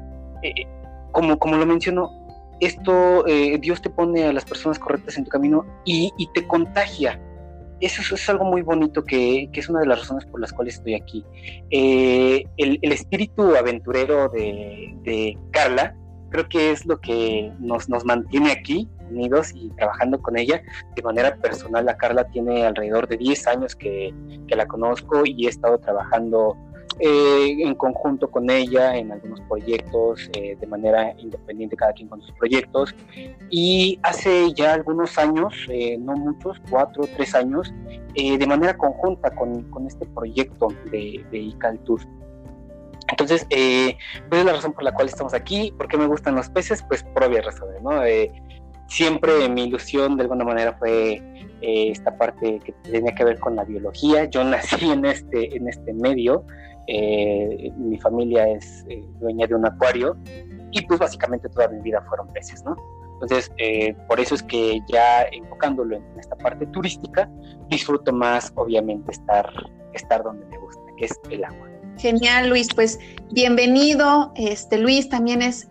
como, 1.11 1.37
como 1.37 1.57
lo 1.57 1.65
menciono, 1.67 2.18
esto 2.59 3.25
eh, 3.27 3.57
Dios 3.59 3.81
te 3.81 3.89
pone 3.89 4.25
a 4.25 4.33
las 4.33 4.45
personas 4.45 4.79
correctas 4.79 5.17
en 5.17 5.25
tu 5.25 5.29
camino 5.29 5.65
y, 5.85 6.11
te 6.33 6.45
contagia. 6.47 7.19
Eso, 7.79 8.13
es 8.13 8.29
algo 8.29 8.43
muy 8.43 8.61
bonito 8.61 9.03
que, 9.03 9.49
es 9.53 9.69
una 9.69 9.79
de 9.79 9.85
las 9.85 9.99
razones 9.99 10.25
por 10.25 10.41
las 10.41 10.51
cuales 10.51 10.75
estoy 10.75 10.95
aquí. 10.95 11.25
Eh, 11.69 12.43
el, 12.57 12.91
espíritu 12.91 13.55
aventurero 13.55 14.29
de, 14.29 15.37
Carla 15.51 15.95
creo 16.29 16.47
que 16.47 16.71
es 16.71 16.85
lo 16.85 16.99
que 16.99 17.51
nos, 17.59 17.87
mantiene 18.05 18.51
aquí 18.51 18.87
unidos 19.09 19.51
y 19.55 19.69
trabajando 19.71 20.21
con 20.21 20.37
ella 20.37 20.61
de 20.95 21.01
manera 21.01 21.35
personal. 21.37 21.85
La 21.85 21.97
Carla 21.97 22.25
tiene 22.25 22.65
alrededor 22.65 23.07
de 23.07 23.17
10 23.17 23.47
años 23.47 23.75
que 23.75 24.13
la 24.49 24.67
conozco 24.67 25.23
y 25.25 25.45
he 25.45 25.49
estado 25.49 25.79
trabajando 25.79 26.55
eh, 27.01 27.55
en 27.59 27.75
conjunto 27.75 28.29
con 28.29 28.49
ella 28.49 28.97
en 28.97 29.13
algunos 29.13 29.39
proyectos, 29.41 30.29
eh, 30.33 30.57
de 30.59 30.67
manera 30.67 31.13
independiente 31.17 31.77
cada 31.77 31.93
quien 31.93 32.09
con 32.09 32.21
sus 32.21 32.31
proyectos. 32.33 32.93
Y 33.49 33.97
hace 34.03 34.53
ya 34.53 34.73
algunos 34.73 35.17
años, 35.17 35.53
eh, 35.69 35.97
no 35.97 36.13
muchos, 36.13 36.57
cuatro, 36.69 37.05
tres 37.15 37.33
años, 37.35 37.73
de 38.13 38.47
manera 38.47 38.75
conjunta 38.75 39.33
con, 39.33 39.63
con, 39.71 39.87
este 39.87 40.05
proyecto 40.07 40.67
de, 40.91 41.23
de 41.31 41.37
ICAL 41.37 41.79
Tour. 41.85 42.01
Entonces, 43.07 43.47
pues 43.47 44.41
es 44.41 44.45
la 44.45 44.53
razón 44.53 44.73
por 44.73 44.83
la 44.83 44.93
cual 44.93 45.07
estamos 45.07 45.33
aquí. 45.33 45.73
¿Por 45.77 45.87
qué 45.87 45.97
me 45.97 46.05
gustan 46.05 46.35
los 46.35 46.49
peces? 46.49 46.83
Pues 46.83 47.01
por 47.03 47.23
obvias 47.23 47.45
razones, 47.45 47.81
¿no? 47.81 48.01
siempre 48.87 49.47
mi 49.47 49.65
ilusión 49.65 50.17
de 50.17 50.23
alguna 50.23 50.43
manera 50.43 50.75
fue 50.79 51.21
esta 51.61 52.17
parte 52.17 52.59
que 52.59 52.71
tenía 52.83 53.13
que 53.13 53.23
ver 53.23 53.39
con 53.39 53.55
la 53.55 53.63
biología. 53.63 54.25
Yo 54.25 54.43
nací 54.43 54.91
en 54.91 55.05
este, 55.05 55.55
en 55.55 55.69
este 55.69 55.93
medio, 55.93 56.45
eh, 56.91 57.71
mi 57.77 57.97
familia 57.97 58.47
es 58.47 58.85
eh, 58.89 59.03
dueña 59.19 59.47
de 59.47 59.55
un 59.55 59.65
acuario 59.65 60.17
y 60.71 60.81
pues 60.85 60.99
básicamente 60.99 61.49
toda 61.49 61.67
mi 61.67 61.81
vida 61.81 62.01
fueron 62.07 62.27
peces, 62.33 62.63
¿no? 62.63 62.75
Entonces, 63.13 63.51
eh, 63.57 63.95
por 64.07 64.19
eso 64.19 64.35
es 64.35 64.43
que 64.43 64.79
ya 64.87 65.23
enfocándolo 65.31 65.97
en 65.97 66.03
esta 66.17 66.35
parte 66.37 66.65
turística, 66.67 67.29
disfruto 67.67 68.13
más, 68.13 68.51
obviamente, 68.55 69.11
estar, 69.11 69.51
estar 69.93 70.23
donde 70.23 70.45
me 70.45 70.57
gusta, 70.57 70.81
que 70.97 71.05
es 71.05 71.19
el 71.29 71.43
agua. 71.43 71.67
Genial, 71.97 72.49
Luis. 72.49 72.69
Pues 72.73 72.97
bienvenido. 73.31 74.31
Este 74.35 74.77
Luis 74.77 75.09
también 75.09 75.41
es 75.41 75.67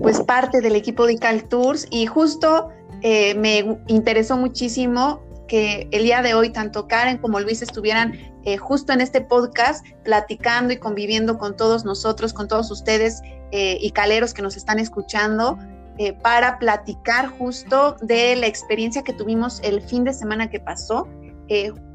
pues 0.00 0.20
parte 0.20 0.60
del 0.60 0.76
equipo 0.76 1.06
de 1.06 1.14
Ical 1.14 1.48
Tours 1.48 1.88
y 1.90 2.06
justo 2.06 2.70
eh, 3.02 3.34
me 3.34 3.78
interesó 3.86 4.36
muchísimo 4.36 5.22
que 5.48 5.88
el 5.92 6.04
día 6.04 6.22
de 6.22 6.34
hoy 6.34 6.50
tanto 6.50 6.88
Karen 6.88 7.18
como 7.18 7.40
Luis 7.40 7.62
estuvieran 7.62 8.18
eh, 8.46 8.58
justo 8.58 8.92
en 8.92 9.00
este 9.00 9.20
podcast 9.22 9.84
platicando 10.04 10.72
y 10.72 10.76
conviviendo 10.76 11.36
con 11.36 11.56
todos 11.56 11.84
nosotros, 11.84 12.32
con 12.32 12.46
todos 12.46 12.70
ustedes 12.70 13.20
eh, 13.50 13.76
y 13.80 13.90
caleros 13.90 14.32
que 14.32 14.40
nos 14.40 14.56
están 14.56 14.78
escuchando, 14.78 15.58
eh, 15.98 16.12
para 16.12 16.60
platicar 16.60 17.26
justo 17.26 17.96
de 18.02 18.36
la 18.36 18.46
experiencia 18.46 19.02
que 19.02 19.12
tuvimos 19.12 19.58
el 19.64 19.82
fin 19.82 20.04
de 20.04 20.12
semana 20.12 20.48
que 20.48 20.60
pasó, 20.60 21.08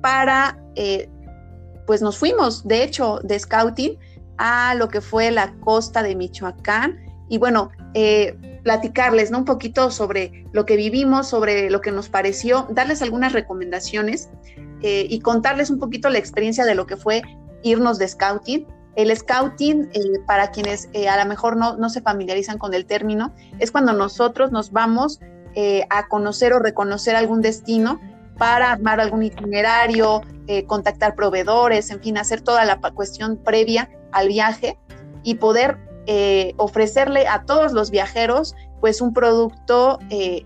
para, 0.01 0.58
pues 1.86 2.01
nos 2.01 2.17
fuimos, 2.17 2.65
de 2.67 2.84
hecho, 2.84 3.20
de 3.24 3.38
scouting 3.38 3.98
a 4.38 4.75
lo 4.75 4.88
que 4.88 5.01
fue 5.01 5.29
la 5.29 5.53
costa 5.60 6.03
de 6.03 6.15
Michoacán. 6.15 7.00
Y 7.29 7.38
bueno, 7.38 7.70
platicarles 8.63 9.29
¿no? 9.29 9.39
un 9.39 9.46
poquito 9.46 9.91
sobre 9.91 10.46
lo 10.53 10.65
que 10.65 10.77
vivimos, 10.77 11.27
sobre 11.27 11.70
lo 11.70 11.81
que 11.81 11.91
nos 11.91 12.08
pareció, 12.08 12.65
darles 12.72 13.01
algunas 13.01 13.34
recomendaciones 13.34 14.29
eh, 14.83 15.05
y 15.09 15.19
contarles 15.19 15.69
un 15.69 15.79
poquito 15.79 16.09
la 16.09 16.17
experiencia 16.17 16.65
de 16.65 16.75
lo 16.75 16.88
que 16.88 16.97
fue 16.97 17.21
irnos 17.61 18.00
de 18.00 18.07
scouting. 18.07 18.65
El 18.95 19.15
scouting, 19.15 19.89
eh, 19.93 20.19
para 20.25 20.51
quienes 20.51 20.89
eh, 20.93 21.07
a 21.07 21.21
lo 21.23 21.29
mejor 21.29 21.55
no, 21.55 21.77
no, 21.77 21.89
se 21.89 22.01
familiarizan 22.01 22.57
con 22.57 22.73
el 22.73 22.85
término, 22.85 23.33
es 23.59 23.71
cuando 23.71 23.93
nosotros 23.93 24.51
nos 24.51 24.71
vamos 24.71 25.19
a 25.89 26.07
conocer 26.07 26.53
o 26.53 26.59
reconocer 26.59 27.13
algún 27.17 27.41
destino 27.41 28.00
para 28.38 28.71
armar 28.71 29.01
algún 29.01 29.21
itinerario, 29.21 30.21
contactar 30.65 31.13
proveedores, 31.13 31.91
en 31.91 32.00
fin, 32.00 32.17
hacer 32.17 32.39
toda 32.39 32.63
la 32.63 32.79
cuestión 32.79 33.35
previa 33.35 33.89
al 34.13 34.29
viaje 34.29 34.79
y 35.23 35.35
poder 35.35 35.77
ofrecerle 36.55 37.27
a 37.27 37.43
todos 37.43 37.73
los 37.73 37.91
viajeros 37.91 38.55
pues 38.79 39.01
un 39.01 39.13
producto 39.13 40.00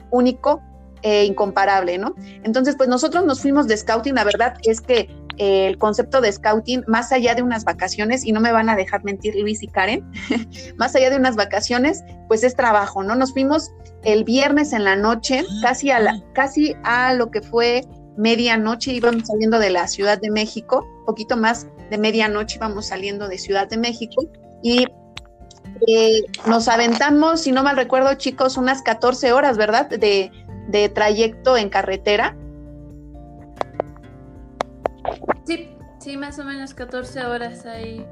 único 0.09 0.63
eh, 1.05 1.23
incomparable, 1.23 1.99
¿no? 1.99 2.15
Entonces, 2.43 2.75
pues 2.75 2.89
nosotros 2.89 3.25
nos 3.25 3.39
fuimos 3.39 3.67
de 3.67 3.77
scouting, 3.77 4.15
la 4.15 4.23
verdad 4.23 4.55
es 4.63 4.81
que 4.81 5.07
eh, 5.37 5.67
el 5.67 5.77
concepto 5.77 6.19
de 6.19 6.31
scouting, 6.31 6.83
más 6.87 7.11
allá 7.11 7.35
de 7.35 7.43
unas 7.43 7.63
vacaciones, 7.63 8.25
y 8.25 8.31
no 8.31 8.41
me 8.41 8.51
van 8.51 8.69
a 8.69 8.75
dejar 8.75 9.03
mentir 9.03 9.35
Luis 9.35 9.61
y 9.61 9.67
Karen, 9.67 10.03
más 10.77 10.95
allá 10.95 11.11
de 11.11 11.17
unas 11.17 11.35
vacaciones, 11.35 12.03
pues 12.27 12.43
es 12.43 12.55
trabajo, 12.55 13.03
¿no? 13.03 13.13
Nos 13.13 13.33
fuimos 13.33 13.69
el 14.03 14.23
viernes 14.23 14.73
en 14.73 14.83
la 14.83 14.95
noche, 14.95 15.43
casi 15.61 15.91
a, 15.91 15.99
la, 15.99 16.23
casi 16.33 16.75
a 16.83 17.13
lo 17.13 17.29
que 17.29 17.43
fue 17.43 17.85
medianoche, 18.17 18.91
íbamos 18.91 19.27
saliendo 19.27 19.59
de 19.59 19.69
la 19.69 19.87
Ciudad 19.87 20.19
de 20.19 20.31
México, 20.31 20.87
poquito 21.05 21.37
más 21.37 21.67
de 21.91 21.99
medianoche 21.99 22.55
íbamos 22.55 22.87
saliendo 22.87 23.27
de 23.27 23.37
Ciudad 23.37 23.69
de 23.69 23.77
México, 23.77 24.23
y 24.63 24.87
eh, 25.87 26.23
nos 26.47 26.67
aventamos, 26.67 27.41
si 27.41 27.51
no 27.51 27.63
mal 27.63 27.75
recuerdo, 27.75 28.13
chicos, 28.15 28.57
unas 28.57 28.81
14 28.81 29.33
horas, 29.33 29.57
¿verdad? 29.57 29.87
De, 29.89 30.31
de 30.67 30.89
trayecto 30.89 31.57
en 31.57 31.69
carretera. 31.69 32.35
Sí, 35.45 35.69
sí, 35.99 36.17
más 36.17 36.39
o 36.39 36.43
menos 36.43 36.73
14 36.73 37.25
horas 37.25 37.65
ahí 37.65 38.05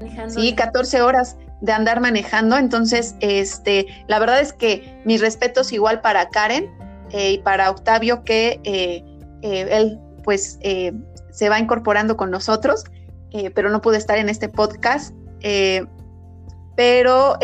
manejando. 0.00 0.34
Sí, 0.34 0.54
14 0.54 1.02
horas 1.02 1.36
de 1.60 1.72
andar 1.72 2.00
manejando. 2.00 2.56
Entonces, 2.56 3.14
este, 3.20 3.86
la 4.06 4.18
verdad 4.18 4.40
es 4.40 4.52
que 4.52 5.00
mis 5.04 5.20
respetos 5.20 5.72
igual 5.72 6.00
para 6.00 6.28
Karen 6.28 6.70
eh, 7.10 7.32
y 7.32 7.38
para 7.38 7.70
Octavio, 7.70 8.24
que 8.24 8.60
eh, 8.64 9.04
eh, 9.42 9.68
él 9.70 9.98
pues 10.24 10.58
se 11.30 11.48
va 11.48 11.58
incorporando 11.58 12.16
con 12.18 12.30
nosotros, 12.30 12.84
pero 13.54 13.70
no 13.70 13.80
pude 13.80 13.96
estar 13.96 14.18
en 14.18 14.28
este 14.28 14.48
podcast. 14.50 15.14
pero 16.76 17.38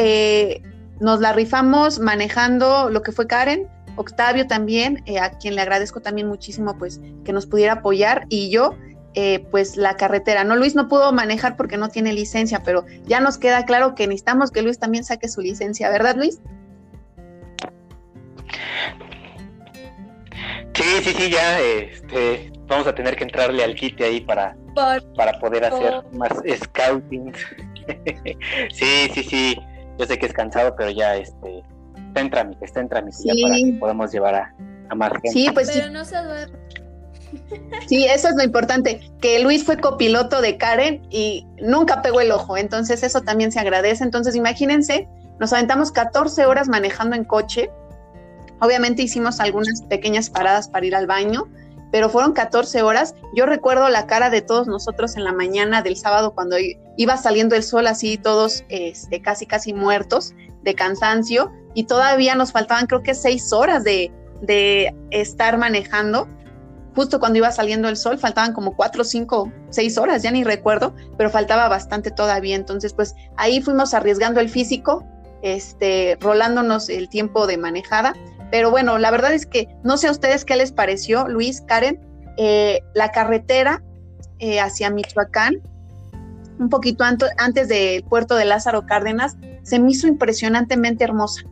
nos 1.00 1.20
la 1.20 1.32
rifamos 1.32 1.98
manejando 1.98 2.90
lo 2.90 3.02
que 3.02 3.12
fue 3.12 3.26
Karen, 3.26 3.68
Octavio 3.96 4.46
también, 4.46 5.02
eh, 5.06 5.18
a 5.18 5.30
quien 5.38 5.54
le 5.54 5.62
agradezco 5.62 6.00
también 6.00 6.28
muchísimo 6.28 6.76
pues 6.78 7.00
que 7.24 7.32
nos 7.32 7.46
pudiera 7.46 7.74
apoyar 7.74 8.26
y 8.28 8.50
yo 8.50 8.74
eh, 9.14 9.46
pues 9.50 9.76
la 9.76 9.96
carretera. 9.96 10.42
No, 10.42 10.56
Luis 10.56 10.74
no 10.74 10.88
pudo 10.88 11.12
manejar 11.12 11.56
porque 11.56 11.76
no 11.76 11.88
tiene 11.88 12.12
licencia, 12.12 12.62
pero 12.64 12.84
ya 13.06 13.20
nos 13.20 13.38
queda 13.38 13.64
claro 13.64 13.94
que 13.94 14.08
necesitamos 14.08 14.50
que 14.50 14.62
Luis 14.62 14.78
también 14.78 15.04
saque 15.04 15.28
su 15.28 15.40
licencia, 15.40 15.88
¿verdad 15.90 16.16
Luis? 16.16 16.40
Sí, 20.74 20.84
sí, 21.04 21.14
sí, 21.16 21.30
ya 21.30 21.60
este, 21.60 22.52
vamos 22.66 22.88
a 22.88 22.94
tener 22.94 23.14
que 23.14 23.22
entrarle 23.22 23.62
al 23.62 23.76
kit 23.76 24.00
ahí 24.00 24.20
para, 24.20 24.56
para 25.16 25.38
poder 25.38 25.64
hacer 25.64 26.02
más 26.12 26.32
scouting. 26.64 27.32
sí, 28.72 29.08
sí, 29.14 29.22
sí, 29.22 29.56
yo 29.96 30.06
sé 30.06 30.18
que 30.18 30.26
es 30.26 30.32
cansado, 30.32 30.74
pero 30.76 30.90
ya 30.90 31.14
este 31.14 31.62
está 32.14 32.20
en 32.20 32.30
trámite, 32.30 32.64
está 32.64 32.80
en 32.80 32.88
trámite 32.88 33.16
ya 33.24 33.34
para 33.42 33.56
que 33.56 33.76
podamos 33.80 34.12
llevar 34.12 34.34
a, 34.36 34.54
a 34.88 34.94
más 34.94 35.12
gente. 35.12 35.30
Sí, 35.30 35.48
pues 35.52 35.68
Pero 35.72 35.90
no 35.90 36.04
se 36.04 36.16
duerme. 36.22 36.58
Sí, 37.88 38.04
eso 38.04 38.28
es 38.28 38.36
lo 38.36 38.44
importante, 38.44 39.00
que 39.20 39.40
Luis 39.40 39.64
fue 39.64 39.78
copiloto 39.78 40.40
de 40.40 40.56
Karen 40.56 41.04
y 41.10 41.44
nunca 41.60 42.00
pegó 42.00 42.20
el 42.20 42.30
ojo, 42.30 42.56
entonces 42.56 43.02
eso 43.02 43.22
también 43.22 43.50
se 43.50 43.58
agradece. 43.58 44.04
Entonces 44.04 44.36
imagínense, 44.36 45.08
nos 45.40 45.52
aventamos 45.52 45.90
14 45.90 46.46
horas 46.46 46.68
manejando 46.68 47.16
en 47.16 47.24
coche, 47.24 47.72
obviamente 48.60 49.02
hicimos 49.02 49.40
algunas 49.40 49.82
pequeñas 49.82 50.30
paradas 50.30 50.68
para 50.68 50.86
ir 50.86 50.94
al 50.94 51.08
baño, 51.08 51.48
pero 51.90 52.08
fueron 52.08 52.32
14 52.32 52.82
horas. 52.82 53.16
Yo 53.34 53.46
recuerdo 53.46 53.88
la 53.88 54.06
cara 54.06 54.30
de 54.30 54.40
todos 54.40 54.68
nosotros 54.68 55.16
en 55.16 55.24
la 55.24 55.32
mañana 55.32 55.82
del 55.82 55.96
sábado 55.96 56.32
cuando 56.36 56.56
iba 56.96 57.16
saliendo 57.16 57.56
el 57.56 57.64
sol 57.64 57.88
así, 57.88 58.16
todos 58.16 58.64
este, 58.68 59.20
casi, 59.20 59.46
casi 59.46 59.72
muertos 59.72 60.32
de 60.62 60.74
cansancio 60.76 61.50
y 61.74 61.84
todavía 61.84 62.34
nos 62.34 62.52
faltaban 62.52 62.86
creo 62.86 63.02
que 63.02 63.14
seis 63.14 63.52
horas 63.52 63.84
de, 63.84 64.12
estar 65.10 65.58
manejando. 65.58 66.28
Justo 66.94 67.18
cuando 67.18 67.38
iba 67.38 67.50
saliendo 67.50 67.88
el 67.88 67.96
sol, 67.96 68.18
faltaban 68.18 68.52
como 68.52 68.76
cuatro, 68.76 69.02
cinco, 69.02 69.50
seis 69.70 69.98
horas, 69.98 70.22
ya 70.22 70.30
ni 70.30 70.44
recuerdo, 70.44 70.94
pero 71.16 71.28
faltaba 71.28 71.68
bastante 71.68 72.10
todavía. 72.10 72.54
Entonces, 72.54 72.92
pues 72.92 73.14
ahí 73.36 73.60
fuimos 73.60 73.94
arriesgando 73.94 74.40
el 74.40 74.48
físico, 74.48 75.04
este, 75.42 76.16
rolándonos 76.20 76.88
el 76.88 77.08
tiempo 77.08 77.46
de 77.48 77.56
manejada. 77.56 78.14
Pero 78.52 78.70
bueno, 78.70 78.98
la 78.98 79.10
verdad 79.10 79.32
es 79.32 79.46
que 79.46 79.66
no 79.82 79.96
sé 79.96 80.06
a 80.06 80.12
ustedes 80.12 80.44
qué 80.44 80.54
les 80.54 80.70
pareció, 80.70 81.26
Luis, 81.26 81.62
Karen, 81.62 82.00
eh, 82.36 82.80
la 82.94 83.10
carretera 83.10 83.82
eh, 84.38 84.60
hacia 84.60 84.90
Michoacán, 84.90 85.62
un 86.58 86.68
poquito 86.68 87.04
antes 87.38 87.68
del 87.68 88.04
puerto 88.04 88.36
de 88.36 88.44
Lázaro 88.44 88.86
Cárdenas, 88.86 89.36
se 89.62 89.78
me 89.78 89.90
hizo 89.90 90.06
impresionantemente 90.06 91.02
hermosa. 91.02 91.42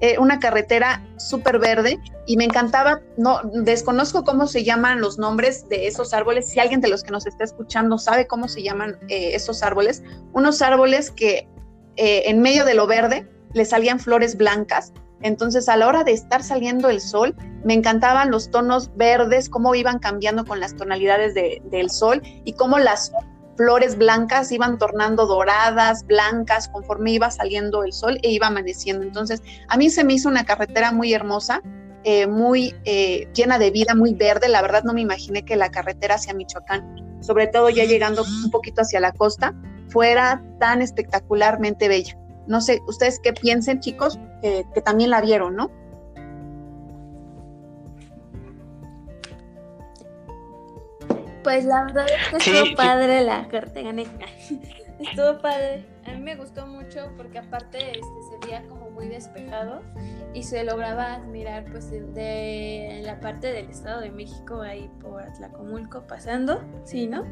Eh, 0.00 0.18
una 0.18 0.38
carretera 0.38 1.02
súper 1.16 1.58
verde 1.58 1.98
y 2.26 2.36
me 2.36 2.44
encantaba, 2.44 3.00
no, 3.16 3.40
desconozco 3.44 4.24
cómo 4.24 4.46
se 4.46 4.62
llaman 4.62 5.00
los 5.00 5.18
nombres 5.18 5.68
de 5.70 5.86
esos 5.86 6.12
árboles, 6.12 6.48
si 6.50 6.60
alguien 6.60 6.82
de 6.82 6.88
los 6.88 7.02
que 7.02 7.12
nos 7.12 7.26
está 7.26 7.44
escuchando 7.44 7.96
sabe 7.96 8.26
cómo 8.26 8.46
se 8.46 8.62
llaman 8.62 8.98
eh, 9.08 9.34
esos 9.34 9.62
árboles, 9.62 10.02
unos 10.34 10.60
árboles 10.60 11.10
que 11.10 11.48
eh, 11.96 12.24
en 12.26 12.42
medio 12.42 12.66
de 12.66 12.74
lo 12.74 12.86
verde 12.86 13.26
le 13.54 13.64
salían 13.64 13.98
flores 13.98 14.36
blancas. 14.36 14.92
Entonces 15.22 15.66
a 15.70 15.78
la 15.78 15.88
hora 15.88 16.04
de 16.04 16.12
estar 16.12 16.42
saliendo 16.42 16.90
el 16.90 17.00
sol, 17.00 17.34
me 17.64 17.72
encantaban 17.72 18.30
los 18.30 18.50
tonos 18.50 18.94
verdes, 18.96 19.48
cómo 19.48 19.74
iban 19.74 19.98
cambiando 19.98 20.44
con 20.44 20.60
las 20.60 20.76
tonalidades 20.76 21.32
del 21.34 21.90
sol 21.90 22.20
y 22.44 22.52
cómo 22.52 22.78
las 22.78 23.12
flores 23.56 23.96
blancas 23.96 24.52
iban 24.52 24.78
tornando 24.78 25.26
doradas, 25.26 26.04
blancas, 26.06 26.68
conforme 26.68 27.12
iba 27.12 27.30
saliendo 27.30 27.84
el 27.84 27.92
sol 27.92 28.18
e 28.22 28.30
iba 28.30 28.48
amaneciendo. 28.48 29.02
Entonces, 29.04 29.42
a 29.68 29.76
mí 29.76 29.90
se 29.90 30.04
me 30.04 30.14
hizo 30.14 30.28
una 30.28 30.44
carretera 30.44 30.92
muy 30.92 31.12
hermosa, 31.14 31.62
eh, 32.04 32.26
muy 32.26 32.74
eh, 32.84 33.28
llena 33.34 33.58
de 33.58 33.70
vida, 33.70 33.94
muy 33.94 34.14
verde. 34.14 34.48
La 34.48 34.62
verdad 34.62 34.84
no 34.84 34.92
me 34.92 35.00
imaginé 35.00 35.44
que 35.44 35.56
la 35.56 35.70
carretera 35.70 36.16
hacia 36.16 36.34
Michoacán, 36.34 37.18
sobre 37.20 37.46
todo 37.46 37.70
ya 37.70 37.84
llegando 37.84 38.22
un 38.22 38.50
poquito 38.50 38.82
hacia 38.82 39.00
la 39.00 39.12
costa, 39.12 39.54
fuera 39.88 40.42
tan 40.60 40.82
espectacularmente 40.82 41.88
bella. 41.88 42.16
No 42.46 42.60
sé, 42.60 42.80
ustedes 42.86 43.18
qué 43.18 43.32
piensen, 43.32 43.80
chicos, 43.80 44.20
que 44.42 44.80
también 44.84 45.10
la 45.10 45.20
vieron, 45.20 45.56
¿no? 45.56 45.70
Pues 51.46 51.64
la 51.64 51.84
verdad 51.84 52.06
es 52.10 52.44
que 52.44 52.50
estuvo 52.58 52.76
padre 52.76 53.22
la 53.22 53.46
carta 53.46 53.80
gané. 53.80 54.04
estuvo 54.98 55.40
padre. 55.40 55.86
A 56.04 56.10
mí 56.10 56.20
me 56.20 56.34
gustó 56.34 56.66
mucho 56.66 57.12
porque 57.16 57.38
aparte 57.38 57.78
este, 57.78 58.00
se 58.00 58.48
veía 58.48 58.66
como 58.68 58.90
muy 58.90 59.06
despejado 59.06 59.80
y 60.34 60.42
se 60.42 60.64
lograba 60.64 61.14
admirar 61.14 61.64
pues 61.70 61.88
de, 61.88 63.00
la 63.04 63.20
parte 63.20 63.52
del 63.52 63.70
Estado 63.70 64.00
de 64.00 64.10
México 64.10 64.60
ahí 64.62 64.90
por 65.00 65.22
Atlacomulco 65.22 66.04
pasando, 66.08 66.64
sí, 66.82 67.06
¿no? 67.06 67.22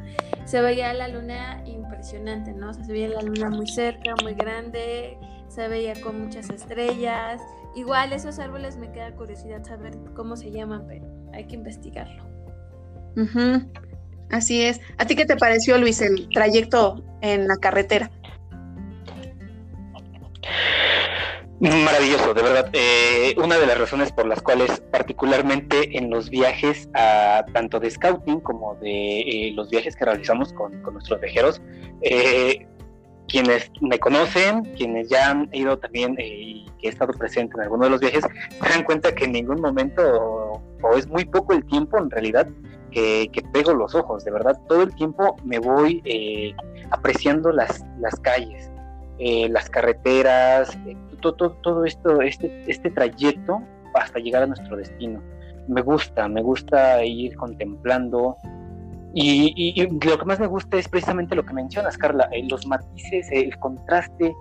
Se 0.45 0.61
veía 0.61 0.95
la 0.95 1.09
luna 1.09 1.61
impresionante, 1.67 2.53
¿no? 2.53 2.73
se 2.73 2.93
veía 2.93 3.09
la 3.09 3.23
luna 3.23 3.51
muy 3.51 3.67
cerca, 3.67 4.15
muy 4.23 4.35
grande, 4.35 5.19
se 5.49 5.67
veía 5.67 6.01
con 6.01 6.21
muchas 6.21 6.51
estrellas. 6.51 7.43
Igual 7.75 8.13
esos 8.13 8.39
árboles 8.39 8.77
me 8.77 8.93
queda 8.93 9.11
curiosidad 9.17 9.65
saber 9.65 9.97
cómo 10.15 10.37
se 10.37 10.53
llaman, 10.53 10.85
pero 10.87 11.05
hay 11.33 11.49
que 11.49 11.57
investigarlo. 11.57 12.23
Así 14.31 14.63
es. 14.63 14.81
¿A 14.99 15.07
ti 15.07 15.17
qué 15.17 15.27
te 15.27 15.37
pareció, 15.37 15.79
Luis, 15.79 16.01
el 16.01 16.29
trayecto 16.31 17.05
en 17.21 17.47
la 17.47 17.57
carretera? 17.57 18.11
Maravilloso, 21.61 22.35
de 22.35 22.43
verdad. 22.43 22.69
Eh, 22.73 23.35
una 23.39 23.59
de 23.59 23.67
las 23.67 23.79
razones 23.79 24.13
por 24.13 24.27
las 24.27 24.43
cuales, 24.43 24.83
particularmente 24.91 25.97
en 25.97 26.11
los 26.11 26.29
viajes, 26.29 26.89
tanto 27.53 27.81
de 27.81 27.91
scouting 27.91 28.41
como 28.41 28.75
de 28.77 29.21
eh, 29.21 29.53
los 29.55 29.71
viajes 29.71 29.97
que 29.97 30.05
realizamos 30.05 30.53
con, 30.53 30.83
nuestros 30.83 31.21
viajeros, 31.21 31.63
eh, 32.03 32.67
quienes 33.29 33.71
me 33.81 33.99
conocen, 33.99 34.65
quienes 34.77 35.09
ya 35.09 35.31
han 35.31 35.49
ido 35.53 35.79
también 35.79 36.17
y 36.19 36.67
que 36.81 36.89
he 36.89 36.91
estado 36.91 37.13
presente 37.15 37.55
en 37.57 37.63
alguno 37.63 37.85
de 37.85 37.91
los 37.91 38.01
viajes, 38.01 38.25
se 38.25 38.69
dan 38.69 38.85
cuenta 38.85 39.15
que 39.15 39.25
en 39.25 39.33
ningún 39.33 39.61
momento, 39.61 40.03
o, 40.83 40.97
es 40.97 41.07
muy 41.07 41.25
poco 41.25 41.55
el 41.55 41.65
tiempo 41.65 41.97
en 41.99 42.11
realidad, 42.11 42.47
que, 42.95 43.45
pego 43.53 43.75
los 43.75 43.95
ojos, 43.95 44.25
de 44.25 44.31
verdad. 44.31 44.59
Todo 44.69 44.83
el 44.83 44.95
tiempo 44.95 45.37
me 45.45 45.59
voy 45.59 46.55
apreciando 46.91 47.53
las, 47.53 47.85
las 47.99 48.15
calles, 48.21 48.71
las 49.19 49.69
carreteras, 49.69 50.79
todo, 51.21 51.53
todo, 51.63 51.85
esto, 51.85 52.23
este, 52.23 52.65
este 52.71 52.91
trayecto 52.91 53.63
hasta 53.95 54.19
llegar 54.19 54.43
a 54.43 54.47
nuestro 54.47 54.77
destino. 54.77 55.23
Me 55.69 55.81
gusta, 55.81 56.29
me 56.29 56.43
gusta 56.43 57.05
ir 57.05 57.37
contemplando. 57.37 58.37
Y, 59.15 59.75
lo 60.05 60.19
que 60.19 60.25
más 60.25 60.41
me 60.41 60.47
gusta 60.47 60.77
es 60.77 60.89
precisamente 60.89 61.37
lo 61.37 61.47
que 61.47 61.55
mencionas, 61.55 61.97
Carla, 61.97 62.29
eh, 62.33 62.45
los 62.49 62.67
matices, 62.67 63.29
el 63.31 63.57
contraste 63.59 64.35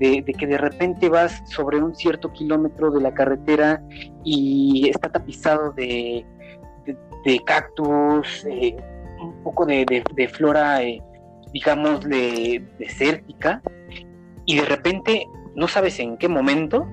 de, 0.00 0.24
que 0.24 0.46
de 0.46 0.58
repente 0.58 1.08
vas 1.08 1.42
sobre 1.46 1.80
un 1.80 1.94
cierto 1.94 2.32
kilómetro 2.32 2.90
de 2.90 3.00
la 3.00 3.14
carretera 3.14 3.80
y 4.24 4.88
está 4.88 5.10
tapizado 5.10 5.72
de, 5.72 6.26
de, 7.26 7.40
cactus, 7.44 8.46
eh, 8.46 8.76
un 9.20 9.42
poco 9.42 9.66
de, 9.66 10.30
flora, 10.32 10.82
eh, 10.82 11.02
digamos, 11.52 12.00
desértica, 12.08 13.60
y 14.44 14.56
de 14.60 14.64
repente 14.64 15.26
no 15.54 15.66
sabes 15.68 15.98
en 15.98 16.16
qué 16.16 16.28
momento 16.28 16.86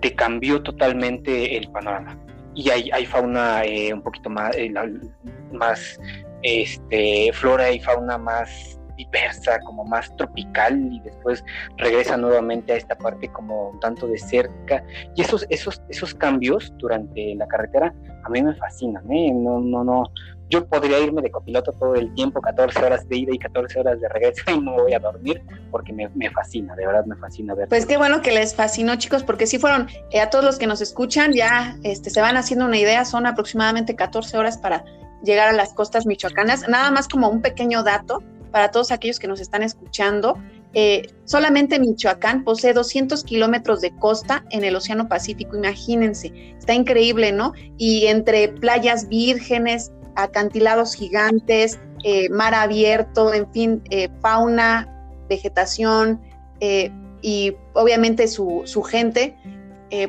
te 0.00 0.14
cambió 0.14 0.62
totalmente 0.62 1.56
el 1.56 1.70
panorama. 1.70 2.18
Y 2.54 2.70
hay, 2.70 3.06
fauna 3.06 3.64
eh, 3.64 3.92
un 3.92 4.02
poquito 4.02 4.28
más, 4.30 4.56
más 5.52 6.00
este, 6.42 7.30
flora 7.32 7.70
y 7.70 7.78
fauna 7.78 8.18
más 8.18 8.79
diversa, 9.04 9.58
como 9.60 9.84
más 9.84 10.14
tropical, 10.16 10.78
y 10.92 11.00
después 11.00 11.44
regresa 11.76 12.16
nuevamente 12.16 12.72
a 12.72 12.76
esta 12.76 12.96
parte 12.96 13.28
como 13.28 13.78
tanto 13.80 14.06
de 14.06 14.18
cerca. 14.18 14.84
Y 15.16 15.22
esos, 15.22 15.46
esos, 15.50 15.82
esos 15.88 16.14
cambios 16.14 16.72
durante 16.78 17.34
la 17.34 17.46
carretera 17.46 17.94
a 18.24 18.28
mí 18.28 18.42
me 18.42 18.54
fascinan, 18.54 19.10
¿eh? 19.10 19.32
No, 19.32 19.60
no, 19.60 19.82
no, 19.84 20.04
yo 20.50 20.66
podría 20.66 20.98
irme 20.98 21.22
de 21.22 21.30
copiloto 21.30 21.72
todo 21.72 21.94
el 21.94 22.12
tiempo, 22.14 22.40
14 22.40 22.84
horas 22.84 23.08
de 23.08 23.16
ida 23.16 23.32
y 23.32 23.38
14 23.38 23.80
horas 23.80 24.00
de 24.00 24.08
regreso 24.08 24.42
y 24.48 24.60
no 24.60 24.74
voy 24.74 24.92
a 24.92 24.98
dormir 24.98 25.42
porque 25.70 25.92
me, 25.92 26.30
fascina, 26.30 26.74
de 26.74 26.86
verdad 26.86 27.06
me 27.06 27.16
fascina 27.16 27.54
ver. 27.54 27.68
Pues 27.68 27.86
qué 27.86 27.96
bueno 27.96 28.20
que 28.20 28.32
les 28.32 28.54
fascinó 28.54 28.96
chicos, 28.96 29.22
porque 29.22 29.46
si 29.46 29.58
fueron, 29.58 29.88
eh, 30.10 30.20
a 30.20 30.28
todos 30.28 30.44
los 30.44 30.58
que 30.58 30.66
nos 30.66 30.80
escuchan 30.80 31.32
ya 31.32 31.76
este, 31.84 32.10
se 32.10 32.20
van 32.20 32.36
haciendo 32.36 32.66
una 32.66 32.78
idea, 32.78 33.04
son 33.04 33.26
aproximadamente 33.26 33.94
14 33.94 34.36
horas 34.36 34.58
para 34.58 34.84
llegar 35.22 35.48
a 35.48 35.52
las 35.52 35.72
costas 35.72 36.04
michoacanas, 36.04 36.68
nada 36.68 36.90
más 36.90 37.06
como 37.06 37.28
un 37.28 37.40
pequeño 37.42 37.84
dato 37.84 38.22
para 38.50 38.70
todos 38.70 38.90
aquellos 38.90 39.18
que 39.18 39.28
nos 39.28 39.40
están 39.40 39.62
escuchando. 39.62 40.38
Eh, 40.72 41.08
solamente 41.24 41.80
Michoacán 41.80 42.44
posee 42.44 42.72
200 42.72 43.24
kilómetros 43.24 43.80
de 43.80 43.94
costa 43.96 44.44
en 44.50 44.62
el 44.62 44.76
Océano 44.76 45.08
Pacífico, 45.08 45.56
imagínense, 45.56 46.32
está 46.58 46.74
increíble, 46.74 47.32
¿no? 47.32 47.52
Y 47.76 48.06
entre 48.06 48.48
playas 48.48 49.08
vírgenes, 49.08 49.90
acantilados 50.14 50.94
gigantes, 50.94 51.80
eh, 52.04 52.28
mar 52.30 52.54
abierto, 52.54 53.34
en 53.34 53.50
fin, 53.52 53.82
eh, 53.90 54.08
fauna, 54.20 54.86
vegetación 55.28 56.20
y 57.22 57.54
obviamente 57.72 58.28
su, 58.28 58.64
gente, 58.86 59.34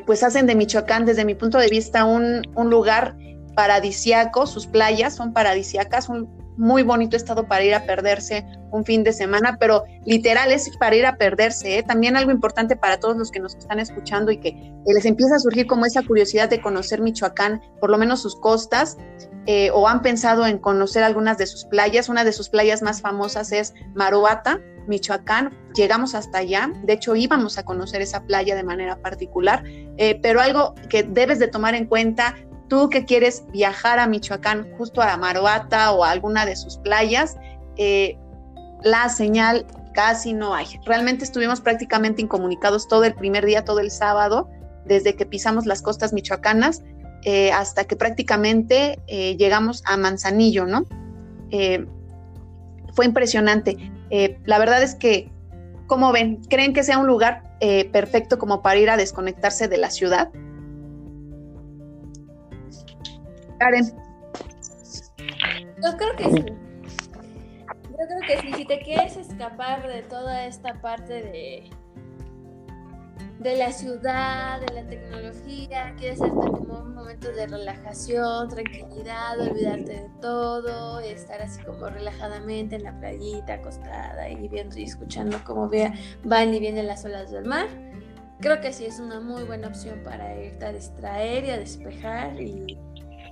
pues 0.04 0.22
hacen 0.22 0.46
de 0.46 0.54
Michoacán, 0.54 1.06
desde 1.06 1.24
mi 1.24 1.34
punto 1.34 1.56
de 1.56 1.68
vista, 1.68 2.04
un, 2.04 2.42
un 2.54 2.68
lugar 2.68 3.16
paradisiaco, 3.54 4.46
sus 4.46 4.66
playas 4.66 5.14
son 5.14 5.32
paradisiacas, 5.32 6.10
un 6.10 6.41
muy 6.56 6.82
bonito 6.82 7.16
estado 7.16 7.46
para 7.46 7.64
ir 7.64 7.74
a 7.74 7.84
perderse 7.84 8.44
un 8.70 8.84
fin 8.84 9.04
de 9.04 9.12
semana, 9.12 9.56
pero 9.58 9.84
literal 10.04 10.50
es 10.50 10.70
para 10.78 10.96
ir 10.96 11.06
a 11.06 11.16
perderse. 11.16 11.78
¿eh? 11.78 11.82
También 11.82 12.16
algo 12.16 12.30
importante 12.30 12.76
para 12.76 12.98
todos 12.98 13.16
los 13.16 13.30
que 13.30 13.40
nos 13.40 13.54
están 13.54 13.78
escuchando 13.78 14.30
y 14.30 14.38
que 14.38 14.72
les 14.86 15.04
empieza 15.04 15.36
a 15.36 15.38
surgir 15.38 15.66
como 15.66 15.86
esa 15.86 16.02
curiosidad 16.02 16.48
de 16.48 16.60
conocer 16.60 17.00
Michoacán, 17.00 17.60
por 17.80 17.90
lo 17.90 17.98
menos 17.98 18.22
sus 18.22 18.36
costas, 18.36 18.96
eh, 19.46 19.70
o 19.72 19.88
han 19.88 20.02
pensado 20.02 20.46
en 20.46 20.58
conocer 20.58 21.02
algunas 21.02 21.38
de 21.38 21.46
sus 21.46 21.64
playas. 21.64 22.08
Una 22.08 22.24
de 22.24 22.32
sus 22.32 22.48
playas 22.48 22.82
más 22.82 23.00
famosas 23.00 23.52
es 23.52 23.74
Maruata, 23.94 24.60
Michoacán. 24.86 25.50
Llegamos 25.74 26.14
hasta 26.14 26.38
allá, 26.38 26.70
de 26.82 26.92
hecho 26.92 27.16
íbamos 27.16 27.58
a 27.58 27.64
conocer 27.64 28.02
esa 28.02 28.24
playa 28.24 28.54
de 28.54 28.62
manera 28.62 28.96
particular, 28.96 29.64
eh, 29.96 30.18
pero 30.22 30.40
algo 30.40 30.74
que 30.88 31.02
debes 31.02 31.38
de 31.38 31.48
tomar 31.48 31.74
en 31.74 31.86
cuenta 31.86 32.34
tú 32.72 32.88
que 32.88 33.04
quieres 33.04 33.44
viajar 33.52 33.98
a 33.98 34.06
Michoacán, 34.06 34.66
justo 34.78 35.02
a 35.02 35.14
Maruata 35.18 35.92
o 35.92 36.04
a 36.04 36.10
alguna 36.10 36.46
de 36.46 36.56
sus 36.56 36.78
playas, 36.78 37.36
eh, 37.76 38.16
la 38.82 39.10
señal 39.10 39.66
casi 39.92 40.32
no 40.32 40.54
hay. 40.54 40.64
Realmente 40.86 41.22
estuvimos 41.22 41.60
prácticamente 41.60 42.22
incomunicados 42.22 42.88
todo 42.88 43.04
el 43.04 43.12
primer 43.12 43.44
día, 43.44 43.66
todo 43.66 43.80
el 43.80 43.90
sábado, 43.90 44.48
desde 44.86 45.16
que 45.16 45.26
pisamos 45.26 45.66
las 45.66 45.82
costas 45.82 46.14
michoacanas 46.14 46.82
eh, 47.24 47.52
hasta 47.52 47.84
que 47.84 47.94
prácticamente 47.94 48.98
eh, 49.06 49.36
llegamos 49.36 49.82
a 49.84 49.98
Manzanillo, 49.98 50.64
¿no? 50.64 50.86
fue 52.94 53.04
impresionante. 53.04 53.76
la 54.46 54.58
verdad 54.58 54.82
es 54.82 54.94
que, 54.94 55.30
¿cómo 55.88 56.10
ven? 56.10 56.40
¿Creen 56.48 56.72
que 56.72 56.84
sea 56.84 56.96
un 56.96 57.06
lugar 57.06 57.42
perfecto 57.92 58.38
como 58.38 58.62
para 58.62 58.78
ir 58.78 58.88
a 58.88 58.96
desconectarse 58.96 59.68
de 59.68 59.76
la 59.76 59.90
ciudad? 59.90 60.30
Yo 65.82 65.96
creo 65.96 66.16
que 66.16 66.24
sí. 66.24 66.44
Yo 67.90 68.06
creo 68.08 68.20
que 68.26 68.40
sí. 68.40 68.52
Si 68.54 68.64
te 68.64 68.80
quieres 68.80 69.16
escapar 69.16 69.86
de 69.86 70.02
toda 70.02 70.46
esta 70.46 70.80
parte 70.80 71.14
de, 71.22 71.70
de 73.38 73.56
la 73.56 73.72
ciudad, 73.72 74.60
de 74.60 74.74
la 74.74 74.88
tecnología, 74.88 75.94
quieres 75.98 76.20
hacer 76.20 76.32
como 76.32 76.80
un 76.80 76.94
momento 76.94 77.32
de 77.32 77.46
relajación, 77.46 78.48
tranquilidad, 78.48 79.40
olvidarte 79.40 79.92
de 79.92 80.10
todo, 80.20 81.00
estar 81.00 81.42
así 81.42 81.62
como 81.62 81.88
relajadamente 81.88 82.76
en 82.76 82.84
la 82.84 82.98
playita, 82.98 83.54
acostada 83.54 84.28
y 84.28 84.48
viendo 84.48 84.78
y 84.78 84.84
escuchando 84.84 85.38
cómo 85.44 85.70
van 86.24 86.54
y 86.54 86.60
vienen 86.60 86.86
las 86.86 87.04
olas 87.04 87.30
del 87.30 87.44
mar. 87.44 87.66
Creo 88.40 88.60
que 88.60 88.72
sí 88.72 88.86
es 88.86 88.98
una 88.98 89.20
muy 89.20 89.44
buena 89.44 89.68
opción 89.68 90.00
para 90.02 90.36
irte 90.36 90.64
a 90.64 90.72
distraer 90.72 91.44
y 91.44 91.50
a 91.50 91.58
despejar 91.58 92.40
y 92.40 92.76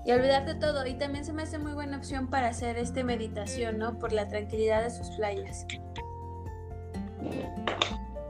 y 0.04 0.12
olvidar 0.12 0.46
de 0.46 0.54
todo. 0.54 0.86
Y 0.86 0.94
también 0.94 1.24
se 1.24 1.32
me 1.32 1.42
hace 1.42 1.58
muy 1.58 1.72
buena 1.72 1.96
opción 1.96 2.28
para 2.28 2.48
hacer 2.48 2.78
este 2.78 3.04
meditación, 3.04 3.78
¿no? 3.78 3.98
Por 3.98 4.12
la 4.12 4.28
tranquilidad 4.28 4.82
de 4.82 4.90
sus 4.90 5.10
playas. 5.10 5.66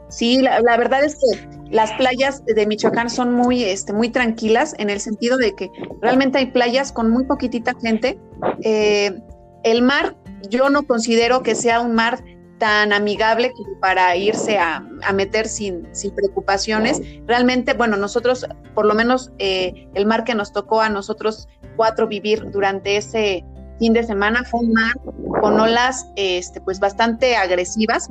Sí, 0.09 0.43
la, 0.43 0.77
verdad 0.77 1.05
es 1.05 1.15
que 1.15 1.49
las 1.71 1.93
playas 1.93 2.45
de 2.45 2.67
Michoacán 2.67 3.09
son 3.09 3.33
muy, 3.33 3.63
este, 3.63 3.93
muy 3.93 4.09
tranquilas 4.09 4.75
en 4.79 4.91
el 4.91 4.99
sentido 4.99 5.37
de 5.37 5.55
que 5.55 5.71
realmente 6.03 6.39
hay 6.39 6.47
playas 6.47 6.91
con 6.91 7.11
muy 7.11 7.25
poquitita 7.25 7.75
gente. 7.81 8.19
Eh, 8.63 9.21
el 9.63 9.83
mar, 9.83 10.17
yo 10.49 10.69
no 10.69 10.85
considero 10.85 11.45
que 11.45 11.55
sea 11.55 11.81
un 11.81 11.95
mar 11.95 12.25
tan 12.61 12.93
amigable 12.93 13.53
para 13.81 14.15
irse 14.15 14.59
a, 14.59 14.85
meter 15.13 15.49
sin, 15.49 15.89
sin, 15.93 16.15
preocupaciones. 16.15 17.01
Realmente, 17.27 17.73
bueno, 17.73 17.97
nosotros, 17.97 18.47
por 18.75 18.87
lo 18.87 18.95
menos 18.95 19.33
eh, 19.39 19.89
el 19.95 20.07
mar 20.07 20.23
que 20.25 20.35
nos 20.35 20.53
tocó 20.53 20.81
a 20.83 20.91
nosotros 20.91 21.49
cuatro 21.77 22.07
vivir 22.07 22.51
durante 22.53 22.97
ese 22.97 23.45
fin 23.79 23.95
de 23.95 24.05
semana 24.05 24.45
fue 24.45 24.61
un 24.61 24.75
mar 24.75 24.93
con 25.41 25.59
olas 25.59 26.07
este, 26.17 26.61
pues 26.61 26.79
bastante 26.79 27.35
agresivas. 27.35 28.11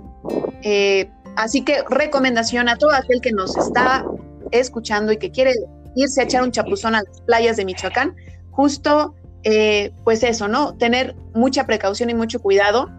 Eh, 0.64 1.10
así 1.38 1.62
que 1.62 1.84
recomendación 1.88 2.68
a 2.68 2.76
todo 2.76 2.92
aquel 2.92 3.22
que 3.22 3.32
nos 3.32 3.56
está 3.56 4.04
escuchando 4.52 5.12
y 5.12 5.18
que 5.18 5.30
quiere 5.30 5.54
irse 5.96 6.22
a 6.22 6.24
echar 6.24 6.42
un 6.42 6.52
chapuzón 6.52 6.96
a 6.96 7.04
las 7.04 7.22
playas 7.22 7.56
de 7.56 7.66
Michoacán, 7.66 8.16
justo 8.50 9.14
eh, 9.44 9.94
pues 10.04 10.24
eso, 10.24 10.48
¿no? 10.48 10.76
Tener 10.76 11.16
mucha 11.36 11.68
precaución 11.68 12.10
y 12.10 12.16
mucho 12.16 12.40
cuidado 12.40 12.90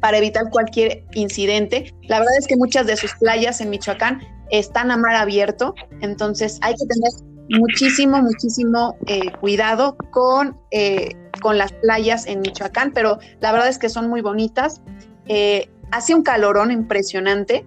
para 0.00 0.18
evitar 0.18 0.50
cualquier 0.50 1.04
incidente. 1.14 1.94
La 2.02 2.18
verdad 2.18 2.36
es 2.38 2.46
que 2.46 2.56
muchas 2.56 2.86
de 2.86 2.96
sus 2.96 3.14
playas 3.14 3.60
en 3.60 3.70
Michoacán 3.70 4.20
están 4.50 4.90
a 4.90 4.96
mar 4.96 5.16
abierto, 5.16 5.74
entonces 6.00 6.58
hay 6.62 6.74
que 6.74 6.86
tener 6.86 7.10
muchísimo, 7.50 8.20
muchísimo 8.22 8.96
eh, 9.06 9.30
cuidado 9.40 9.96
con, 10.10 10.58
eh, 10.70 11.14
con 11.40 11.58
las 11.58 11.72
playas 11.72 12.26
en 12.26 12.40
Michoacán, 12.40 12.92
pero 12.92 13.18
la 13.40 13.52
verdad 13.52 13.68
es 13.68 13.78
que 13.78 13.88
son 13.88 14.08
muy 14.08 14.20
bonitas. 14.20 14.82
Eh, 15.26 15.70
hace 15.90 16.14
un 16.14 16.22
calorón 16.22 16.70
impresionante. 16.70 17.64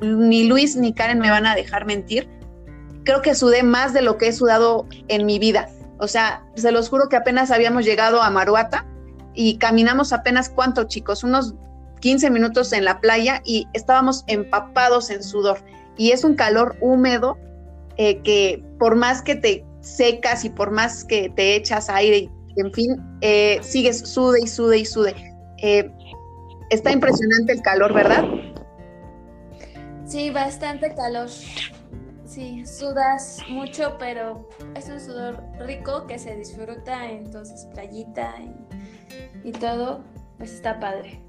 ni 0.00 0.44
Luis 0.48 0.76
ni 0.76 0.92
Karen 0.92 1.20
me 1.20 1.30
van 1.30 1.46
a 1.46 1.54
dejar 1.54 1.86
mentir. 1.86 2.28
Creo 3.04 3.22
que 3.22 3.34
sudé 3.34 3.62
más 3.62 3.92
de 3.92 4.02
lo 4.02 4.18
que 4.18 4.28
he 4.28 4.32
sudado 4.32 4.86
en 5.08 5.26
mi 5.26 5.38
vida. 5.38 5.68
O 5.98 6.08
sea, 6.08 6.44
se 6.56 6.72
los 6.72 6.88
juro 6.88 7.08
que 7.08 7.16
apenas 7.16 7.50
habíamos 7.50 7.84
llegado 7.84 8.22
a 8.22 8.30
Maruata 8.30 8.86
y 9.34 9.58
caminamos 9.58 10.12
apenas, 10.12 10.48
¿cuánto 10.48 10.84
chicos? 10.84 11.24
Unos 11.24 11.54
15 12.00 12.30
minutos 12.30 12.72
en 12.72 12.84
la 12.84 13.00
playa 13.00 13.40
y 13.44 13.68
estábamos 13.72 14.24
empapados 14.26 15.10
en 15.10 15.22
sudor 15.22 15.58
y 15.96 16.10
es 16.10 16.24
un 16.24 16.34
calor 16.34 16.76
húmedo 16.80 17.38
eh, 17.96 18.20
que 18.22 18.64
por 18.78 18.96
más 18.96 19.22
que 19.22 19.36
te 19.36 19.64
secas 19.80 20.44
y 20.44 20.50
por 20.50 20.70
más 20.70 21.04
que 21.04 21.30
te 21.30 21.54
echas 21.54 21.88
aire, 21.88 22.30
en 22.56 22.72
fin, 22.72 22.96
eh, 23.20 23.58
sigues 23.62 24.00
sude 24.00 24.40
y 24.42 24.46
sude 24.46 24.78
y 24.78 24.84
sude. 24.84 25.14
Eh, 25.58 25.90
está 26.70 26.90
impresionante 26.90 27.52
el 27.52 27.62
calor, 27.62 27.92
¿verdad? 27.92 28.24
Sí, 30.06 30.30
bastante 30.30 30.94
calor. 30.94 31.28
Sí, 32.24 32.64
sudas 32.64 33.40
mucho, 33.50 33.96
pero 33.98 34.48
es 34.74 34.88
un 34.88 34.98
sudor 34.98 35.42
rico 35.60 36.06
que 36.06 36.18
se 36.18 36.34
disfruta, 36.34 37.10
entonces 37.10 37.66
playita 37.74 38.34
y, 38.40 38.54
y 39.44 39.52
todo, 39.52 40.02
pues 40.38 40.52
está 40.52 40.78
padre. 40.80 41.20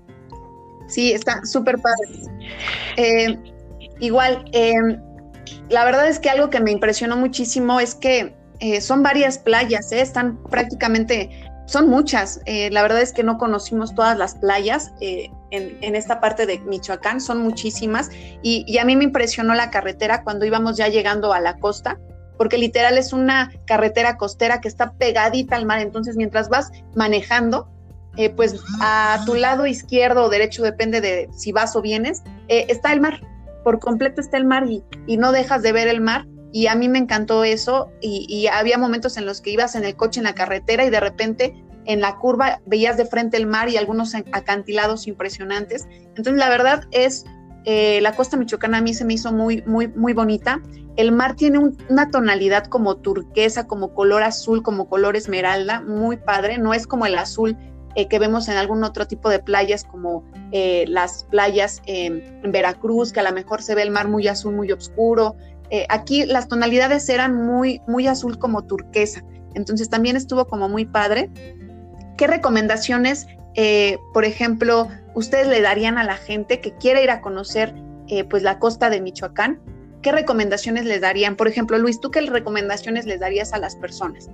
Sí, 0.87 1.11
está 1.11 1.45
súper 1.45 1.77
padre. 1.79 3.39
igual, 3.99 4.45
la 5.69 5.85
verdad 5.85 6.07
es 6.07 6.19
que 6.19 6.29
algo 6.29 6.49
que 6.49 6.59
me 6.59 6.71
impresionó 6.71 7.17
muchísimo 7.17 7.79
es 7.79 7.95
que 7.95 8.35
eh, 8.59 8.81
son 8.81 9.03
varias 9.03 9.37
playas, 9.37 9.91
¿eh? 9.91 10.01
están 10.01 10.41
prácticamente, 10.43 11.29
son 11.65 11.89
muchas. 11.89 12.39
Eh, 12.45 12.69
la 12.71 12.81
verdad 12.81 13.01
es 13.01 13.11
que 13.11 13.23
no 13.23 13.37
conocimos 13.37 13.93
todas 13.93 14.17
las 14.17 14.35
playas 14.35 14.93
en, 15.01 15.95
esta 15.95 16.21
parte 16.21 16.45
de 16.45 16.59
Michoacán, 16.59 17.19
son 17.19 17.39
muchísimas. 17.39 18.09
Y, 18.41 18.77
a 18.77 18.85
mí 18.85 18.95
me 18.95 19.03
impresionó 19.03 19.53
la 19.53 19.69
carretera 19.69 20.23
cuando 20.23 20.45
íbamos 20.45 20.77
ya 20.77 20.87
llegando 20.87 21.33
a 21.33 21.39
la 21.39 21.57
costa, 21.57 21.99
porque 22.37 22.57
literal 22.57 22.97
es 22.97 23.13
una 23.13 23.51
carretera 23.65 24.17
costera 24.17 24.61
que 24.61 24.67
está 24.67 24.93
pegadita 24.93 25.55
al 25.55 25.65
mar. 25.65 25.79
Entonces, 25.79 26.15
mientras 26.15 26.49
vas 26.49 26.71
manejando, 26.95 27.69
pues 28.35 28.55
a 28.79 29.21
tu 29.25 29.33
lado 29.33 29.65
izquierdo 29.65 30.23
o 30.23 30.29
derecho, 30.29 30.63
depende 30.63 31.01
de 31.01 31.29
si 31.35 31.51
vas 31.51 31.75
o 31.75 31.81
vienes, 31.81 32.23
está 32.47 32.93
el 32.93 33.01
mar. 33.01 33.21
Por 33.63 33.79
completo 33.79 34.21
está 34.21 34.37
el 34.37 34.45
mar 34.45 34.65
y 35.07 35.17
no 35.17 35.31
dejas 35.31 35.61
de 35.61 35.71
ver 35.71 35.87
el 35.87 36.01
mar 36.01 36.25
y 36.53 36.67
a 36.67 36.75
mí 36.75 36.87
me 36.87 36.99
encantó 36.99 37.43
eso 37.43 37.89
y, 37.99 38.47
había 38.47 38.77
momentos 38.77 39.17
en 39.17 39.25
los 39.25 39.41
que 39.41 39.49
ibas 39.49 39.75
en 39.75 39.83
el 39.83 39.95
coche 39.95 40.19
en 40.19 40.25
la 40.25 40.35
carretera 40.35 40.85
y 40.85 40.91
de 40.91 40.99
repente 40.99 41.65
en 41.85 41.99
la 41.99 42.17
curva 42.19 42.61
veías 42.67 42.95
de 42.95 43.05
frente 43.05 43.37
el 43.37 43.47
mar 43.47 43.69
y 43.69 43.77
algunos 43.77 44.13
acantilados 44.13 45.07
impresionantes. 45.07 45.87
Entonces 46.15 46.35
la 46.35 46.49
verdad 46.49 46.83
es, 46.91 47.25
eh, 47.65 47.99
la 48.01 48.15
costa 48.15 48.37
michoacana 48.37 48.77
a 48.77 48.81
mí 48.81 48.93
se 48.93 49.03
me 49.03 49.15
hizo 49.15 49.33
muy, 49.33 49.63
muy, 49.63 49.87
muy 49.87 50.13
bonita. 50.13 50.61
El 50.95 51.11
mar 51.11 51.35
tiene 51.35 51.57
una 51.89 52.11
tonalidad 52.11 52.67
como 52.67 52.97
turquesa, 52.97 53.65
como 53.65 53.95
color 53.95 54.21
azul, 54.21 54.61
como 54.61 54.87
color 54.87 55.15
esmeralda, 55.15 55.81
muy 55.81 56.17
padre, 56.17 56.59
no 56.59 56.75
es 56.75 56.85
como 56.85 57.07
el 57.07 57.17
azul 57.17 57.57
eh, 57.95 58.07
que 58.07 58.17
vemos 58.17 58.47
en 58.47 58.57
algún 58.57 58.83
otro 58.83 59.05
tipo 59.05 59.29
de 59.29 59.39
playas 59.39 59.83
como 59.83 60.23
eh, 60.51 60.85
las 60.87 61.25
playas 61.25 61.81
en 61.85 62.41
Veracruz, 62.51 63.13
que 63.13 63.19
a 63.19 63.23
lo 63.23 63.31
mejor 63.31 63.61
se 63.61 63.75
ve 63.75 63.83
el 63.83 63.91
mar 63.91 64.07
muy 64.07 64.27
azul, 64.27 64.55
muy 64.55 64.71
oscuro, 64.71 65.35
eh, 65.69 65.85
aquí 65.89 66.25
las 66.25 66.47
tonalidades 66.47 67.07
eran 67.09 67.35
muy, 67.35 67.81
muy 67.87 68.07
azul 68.07 68.39
como 68.39 68.63
turquesa, 68.63 69.23
entonces 69.53 69.89
también 69.89 70.15
estuvo 70.15 70.45
como 70.47 70.69
muy 70.69 70.85
padre. 70.85 71.29
¿Qué 72.17 72.27
recomendaciones, 72.27 73.27
por 74.13 74.23
ejemplo, 74.23 74.87
ustedes 75.15 75.47
le 75.47 75.61
darían 75.61 75.97
a 75.97 76.03
la 76.03 76.15
gente 76.15 76.61
que 76.61 76.75
quiere 76.77 77.03
ir 77.03 77.09
a 77.09 77.21
conocer 77.21 77.73
pues 78.29 78.43
la 78.43 78.59
costa 78.59 78.89
de 78.91 79.01
Michoacán? 79.01 79.59
¿Qué 80.03 80.11
recomendaciones 80.11 80.85
les 80.85 81.01
darían? 81.01 81.35
Por 81.35 81.47
ejemplo, 81.47 81.77
Luis, 81.79 81.99
¿tú 81.99 82.11
qué 82.11 82.21
recomendaciones 82.21 83.05
les 83.05 83.19
darías 83.19 83.53
a 83.53 83.57
las 83.57 83.75
personas? 83.75 84.29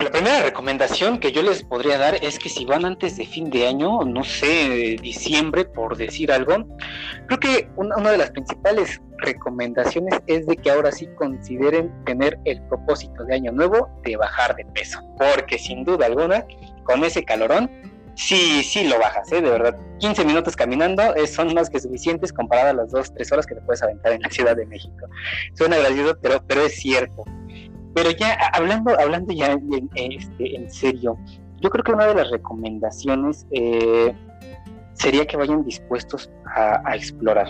La 0.00 0.12
primera 0.12 0.42
recomendación 0.44 1.18
que 1.18 1.32
yo 1.32 1.42
les 1.42 1.64
podría 1.64 1.98
dar 1.98 2.14
es 2.22 2.38
que 2.38 2.48
si 2.48 2.64
van 2.64 2.84
antes 2.84 3.16
de 3.16 3.26
fin 3.26 3.50
de 3.50 3.66
año, 3.66 4.04
no 4.04 4.22
sé, 4.22 4.96
diciembre, 5.02 5.64
por 5.64 5.96
decir 5.96 6.30
algo, 6.30 6.68
creo 7.26 7.40
que 7.40 7.68
una, 7.74 7.96
de 8.12 8.16
las 8.16 8.30
principales 8.30 9.00
recomendaciones 9.18 10.20
es 10.28 10.46
de 10.46 10.56
que 10.56 10.70
ahora 10.70 10.92
sí 10.92 11.08
consideren 11.16 11.92
tener 12.04 12.38
el 12.44 12.62
propósito 12.68 13.24
de 13.24 13.34
año 13.34 13.50
nuevo 13.50 13.90
de 14.04 14.16
bajar 14.16 14.54
de 14.54 14.64
peso, 14.66 15.00
porque 15.18 15.58
sin 15.58 15.82
duda 15.84 16.06
alguna, 16.06 16.46
con 16.84 17.02
ese 17.02 17.24
calorón, 17.24 17.68
sí, 18.14 18.62
sí 18.62 18.86
lo 18.86 19.00
bajas, 19.00 19.32
¿eh? 19.32 19.40
de 19.40 19.50
verdad. 19.50 19.76
15 19.98 20.24
minutos 20.24 20.54
caminando 20.54 21.02
son 21.26 21.52
más 21.54 21.68
que 21.68 21.80
suficientes 21.80 22.32
comparado 22.32 22.70
a 22.70 22.72
las 22.72 22.92
2, 22.92 23.14
3 23.14 23.32
horas 23.32 23.46
que 23.46 23.56
te 23.56 23.62
puedes 23.62 23.82
aventar 23.82 24.12
en 24.12 24.22
la 24.22 24.30
Ciudad 24.30 24.54
de 24.54 24.64
México. 24.64 25.06
Suena 25.54 25.76
gracioso, 25.76 26.16
pero, 26.22 26.40
pero 26.46 26.62
es 26.62 26.76
cierto. 26.76 27.24
Pero 27.98 28.12
ya 28.12 28.38
hablando, 28.52 28.96
hablando 28.96 29.32
ya 29.32 29.54
en, 29.54 29.90
este, 29.96 30.54
en 30.54 30.70
serio, 30.70 31.18
yo 31.60 31.68
creo 31.68 31.82
que 31.82 31.90
una 31.90 32.06
de 32.06 32.14
las 32.14 32.30
recomendaciones 32.30 33.44
eh, 33.50 34.14
sería 34.92 35.26
que 35.26 35.36
vayan 35.36 35.64
dispuestos 35.64 36.30
a, 36.54 36.94
explorar. 36.94 37.48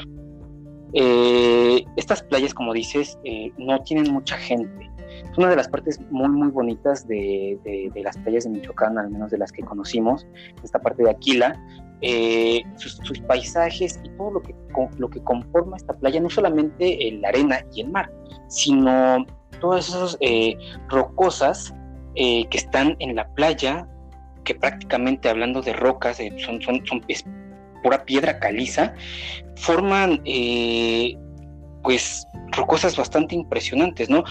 Eh, 0.95 1.85
estas 1.97 2.23
playas, 2.23 2.55
como 2.55 2.73
dices, 2.73 3.19
eh, 3.25 3.53
no 3.59 3.79
tienen 3.83 4.11
mucha 4.11 4.39
gente. 4.39 4.91
Es 5.31 5.37
una 5.37 5.51
de 5.51 5.57
las 5.57 5.69
partes 5.69 6.01
muy, 6.11 6.31
muy 6.31 6.49
bonitas 6.49 7.07
de, 7.07 7.93
las 8.03 8.17
playas 8.17 8.45
de 8.45 8.51
Michoacán, 8.51 8.97
al 8.97 9.11
menos 9.11 9.31
de 9.31 9.37
las 9.37 9.53
que 9.53 9.63
conocimos, 9.63 10.27
esta 10.65 10.79
parte 10.79 11.03
de 11.03 11.11
Aquila. 11.11 11.63
sus, 12.77 12.93
sus, 13.03 13.21
paisajes 13.21 14.01
y 14.03 14.09
todo 14.17 14.31
lo 14.31 14.41
que, 14.41 14.55
lo 14.97 15.11
que 15.11 15.23
conforma 15.25 15.77
esta 15.77 15.93
playa, 15.93 16.23
no 16.23 16.31
solamente 16.31 17.19
la 17.21 17.29
arena 17.29 17.61
y 17.75 17.83
el 17.83 17.91
mar, 17.91 18.11
sino 18.49 19.27
todas 19.61 19.89
esas 19.89 20.17
eh, 20.21 20.57
rocosas 20.89 21.75
eh, 22.15 22.47
que 22.49 22.59
están 22.59 22.97
en 22.99 23.17
la 23.17 23.29
playa, 23.35 23.87
que 24.45 24.55
prácticamente 24.55 25.29
hablando 25.29 25.63
de 25.63 25.73
rocas, 25.73 26.21
eh, 26.21 26.33
son, 26.39 26.61
es 27.09 27.25
pura 27.83 28.05
piedra 28.05 28.39
caliza, 28.39 28.95
forman 29.57 30.23
pues 31.83 32.27
rocosas 32.53 32.97
bastante 32.97 33.35
impresionantes, 33.35 34.11
¿no? 34.11 34.25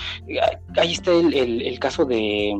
Ahí 0.78 0.94
está 0.94 1.12
el, 1.12 1.80
caso 1.80 2.06
de 2.06 2.54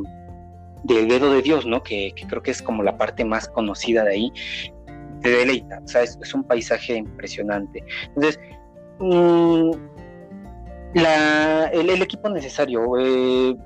del 0.84 1.08
dedo 1.08 1.32
de 1.32 1.42
Dios, 1.42 1.66
¿no? 1.66 1.82
Que, 1.82 2.14
creo 2.28 2.42
que 2.42 2.50
es 2.50 2.62
como 2.62 2.82
la 2.82 2.96
parte 2.96 3.24
más 3.24 3.48
conocida 3.48 4.04
de 4.04 4.12
ahí, 4.12 4.32
te 5.22 5.30
deleita, 5.30 5.80
o 5.84 5.88
sea, 5.88 6.02
es, 6.02 6.34
un 6.34 6.44
paisaje 6.44 6.96
impresionante. 6.96 7.84
Entonces, 8.14 8.40
mmm, 8.98 9.72
el, 10.94 12.02
equipo 12.02 12.28
necesario, 12.28 12.96
eh, 12.98 13.56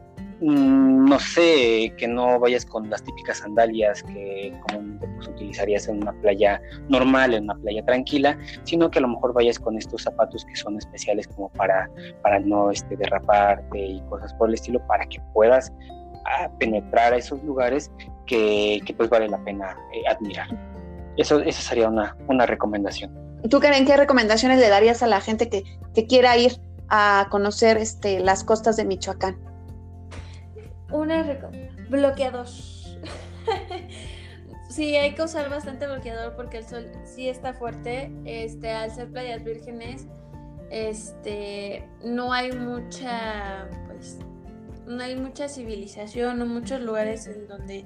mm, 0.40 1.08
no 1.08 1.18
sé, 1.18 1.92
que 1.96 2.08
no 2.08 2.38
vayas 2.40 2.66
con 2.66 2.88
las 2.90 3.02
típicas 3.02 3.38
sandalias 3.38 4.02
que 4.02 4.52
comúnmente 4.66 5.06
pues, 5.16 5.28
utilizarías 5.28 5.88
en 5.88 6.02
una 6.02 6.12
playa 6.12 6.61
normal, 6.88 7.35
en 7.35 7.44
una 7.44 7.54
playa 7.54 7.85
tranquila, 7.85 8.37
sino 8.64 8.90
que 8.90 8.98
a 8.98 9.02
lo 9.02 9.08
mejor 9.08 9.32
vayas 9.32 9.58
con 9.58 9.76
estos 9.76 10.02
zapatos 10.02 10.44
que 10.44 10.56
son 10.56 10.78
especiales 10.78 11.28
como 11.28 11.48
para, 11.50 11.88
para 12.22 12.40
no 12.40 12.70
este, 12.70 12.96
derraparte 12.96 13.78
y 13.78 14.00
cosas 14.08 14.35
por 14.35 14.48
el 14.48 14.54
estilo, 14.54 14.85
para 14.87 15.06
que 15.06 15.20
puedas 15.32 15.72
ah, 16.26 16.50
penetrar 16.58 17.12
a 17.12 17.16
esos 17.16 17.42
lugares 17.44 17.90
que, 18.26 18.82
pues 18.96 19.11
vale 19.11 19.28
la 19.28 19.38
pena 19.44 19.76
eh, 19.92 20.02
admirar. 20.08 20.48
Eso, 21.16 21.40
eso 21.40 21.62
sería 21.62 21.88
una, 21.88 22.16
una 22.28 22.46
recomendación. 22.46 23.12
¿Tú, 23.50 23.61
Karen, 23.61 23.85
qué 23.85 23.96
recomendaciones 23.96 24.61
le 24.61 24.68
darías 24.68 25.02
a 25.02 25.06
la 25.06 25.20
gente 25.20 25.48
que, 25.48 25.64
que 25.94 26.06
quiera 26.06 26.37
ir 26.37 26.52
a 26.94 27.28
conocer 27.31 27.78
este, 27.78 28.20
las 28.20 28.44
costas 28.44 28.76
de 28.76 28.85
Michoacán? 28.85 29.38
Una 30.90 31.24
bloqueador. 31.88 32.46
sí, 34.68 34.94
hay 34.94 35.14
que 35.14 35.22
usar 35.22 35.48
bastante 35.48 35.87
bloqueador 35.87 36.37
porque 36.37 36.59
el 36.59 36.66
sol 36.66 36.92
sí 37.05 37.31
está 37.31 37.55
fuerte. 37.55 38.12
Este, 38.26 38.70
al 38.70 38.90
ser 38.90 39.11
playas 39.11 39.42
vírgenes, 39.42 40.07
este, 40.70 41.88
no 42.05 42.31
hay 42.31 42.52
mucha, 42.52 43.70
pues, 43.87 44.18
no 44.96 45.02
hay 45.02 45.16
mucha 45.16 45.48
civilización, 45.48 46.38
no 46.38 46.46
muchos 46.46 46.81
lugares 46.81 47.26
en 47.26 47.48
donde 47.48 47.85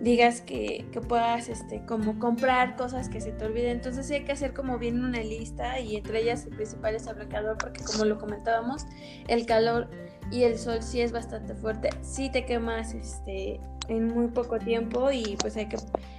digas 0.00 0.40
que, 0.40 0.84
puedas 1.08 1.48
este, 1.48 1.84
como 1.86 2.18
comprar 2.18 2.76
cosas 2.76 3.08
que 3.08 3.20
se 3.20 3.32
te 3.32 3.44
olviden. 3.44 3.72
Entonces 3.72 4.06
sí 4.06 4.14
hay 4.14 4.24
que 4.24 4.32
hacer 4.32 4.52
como 4.52 4.78
bien 4.78 5.04
una 5.04 5.20
lista 5.20 5.78
y 5.80 5.96
entre 5.96 6.22
ellas 6.22 6.44
el 6.44 6.56
principal 6.56 6.94
es 6.94 7.06
el 7.06 7.14
bloqueador 7.14 7.56
porque 7.58 7.82
como 7.84 8.04
lo 8.04 8.18
comentábamos, 8.18 8.84
el 9.28 9.46
calor 9.46 9.88
y 10.30 10.44
el 10.44 10.58
sol 10.58 10.82
sí 10.82 11.00
es 11.00 11.12
bastante 11.12 11.54
fuerte. 11.54 11.90
Sí 12.02 12.30
te 12.30 12.44
quemas 12.44 12.94
este, 12.94 13.60
en 13.88 14.08
muy 14.08 14.28
poco 14.28 14.58
tiempo 14.58 15.10
y 15.12 15.36
pues 15.40 15.56
hay 15.56 15.68
que 15.68 15.76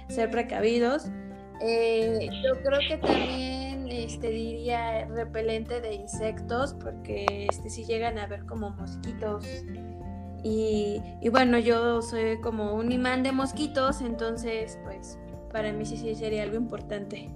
ser 0.08 0.30
precavidos. 0.30 1.06
Eh, 1.60 2.28
yo 2.44 2.60
creo 2.62 2.80
que 2.88 2.96
también 2.96 3.86
este, 3.88 4.30
diría 4.30 5.06
repelente 5.06 5.80
de 5.80 5.94
insectos 5.94 6.74
porque 6.74 7.46
este, 7.50 7.70
si 7.70 7.84
llegan 7.84 8.18
a 8.18 8.26
ver 8.26 8.44
como 8.46 8.70
mosquitos 8.70 9.44
y, 10.44 11.00
bueno, 11.30 11.58
yo 11.58 12.02
soy 12.02 12.38
como 12.40 12.74
un 12.74 12.92
imán 12.92 13.22
de 13.22 13.32
mosquitos, 13.32 14.02
entonces 14.02 14.78
pues 14.84 15.18
para 15.50 15.72
mí 15.72 15.86
sí, 15.86 15.96
sí 15.96 16.14
sería 16.14 16.42
algo 16.42 16.56
importante. 16.56 17.30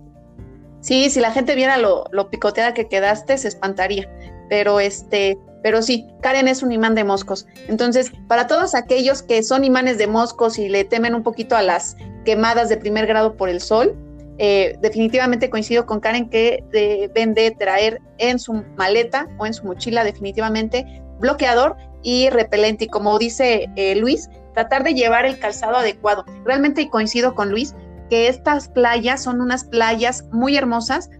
Sí, 0.80 1.08
si 1.08 1.18
la 1.20 1.32
gente 1.32 1.54
viera 1.54 1.78
lo, 1.78 2.04
picoteada 2.30 2.74
que 2.74 2.86
quedaste, 2.86 3.38
se 3.38 3.48
espantaría. 3.48 4.08
Pero 4.50 4.78
este, 4.78 5.38
pero 5.62 5.80
sí, 5.82 6.06
Karen 6.20 6.48
es 6.48 6.62
un 6.62 6.70
imán 6.70 6.94
de 6.94 7.04
moscos. 7.04 7.46
Entonces, 7.66 8.12
para 8.28 8.46
todos 8.46 8.74
aquellos 8.74 9.22
que 9.22 9.42
son 9.42 9.64
imanes 9.64 9.96
de 9.96 10.06
moscos 10.06 10.58
y 10.58 10.68
le 10.68 10.84
temen 10.84 11.14
un 11.14 11.22
poquito 11.22 11.56
a 11.56 11.62
las 11.62 11.96
quemadas 12.24 12.68
de 12.68 12.76
primer 12.76 13.06
grado 13.06 13.36
por 13.36 13.48
el 13.48 13.60
sol, 13.60 13.96
eh, 14.36 14.76
definitivamente 14.80 15.50
coincido 15.50 15.84
con 15.86 15.98
Karen 15.98 16.28
que 16.28 16.62
deben 16.70 17.34
de 17.34 17.50
traer 17.52 18.00
en 18.18 18.38
su 18.38 18.62
maleta 18.76 19.26
o 19.38 19.46
en 19.46 19.54
su 19.54 19.64
mochila 19.64 20.04
definitivamente 20.04 21.02
bloqueador 21.18 21.76
y 22.02 22.30
repelente. 22.30 22.84
Y 22.84 22.88
como 22.88 23.18
dice 23.18 23.68
eh, 23.76 23.96
Luis, 23.96 24.28
tratar 24.54 24.84
de 24.84 24.94
llevar 24.94 25.26
el 25.26 25.38
calzado 25.38 25.76
adecuado. 25.76 26.24
Realmente 26.44 26.88
coincido 26.90 27.34
con 27.34 27.50
Luis 27.50 27.74
que 28.10 28.28
estas 28.28 28.68
playas 28.68 29.22
son 29.22 29.40
unas 29.40 29.64
playas 29.64 30.24
muy 30.32 30.56
hermosas, 30.56 31.10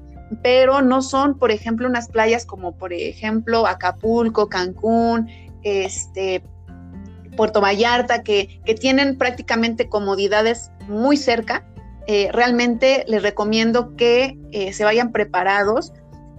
pero 0.43 0.83
no 0.83 1.03
son, 1.03 1.39
por 1.39 1.51
ejemplo, 1.51 1.87
unas 1.89 2.09
playas 2.09 2.45
como, 2.47 2.77
por 2.77 2.93
ejemplo, 2.93 3.67
Acapulco, 3.67 4.49
Cancún, 4.49 5.29
este, 5.63 6.43
Puerto 7.37 7.61
Vallarta, 7.61 8.23
que, 8.23 8.61
que 8.65 8.75
tienen 8.75 9.17
prácticamente 9.17 9.89
comodidades 9.89 10.71
muy 10.89 11.17
cerca. 11.17 11.65
Eh, 12.07 12.31
realmente 12.33 13.05
les 13.07 13.23
recomiendo 13.23 13.95
que 13.97 14.39
eh, 14.53 14.73
se 14.73 14.85
vayan 14.85 15.13
preparados. 15.13 15.93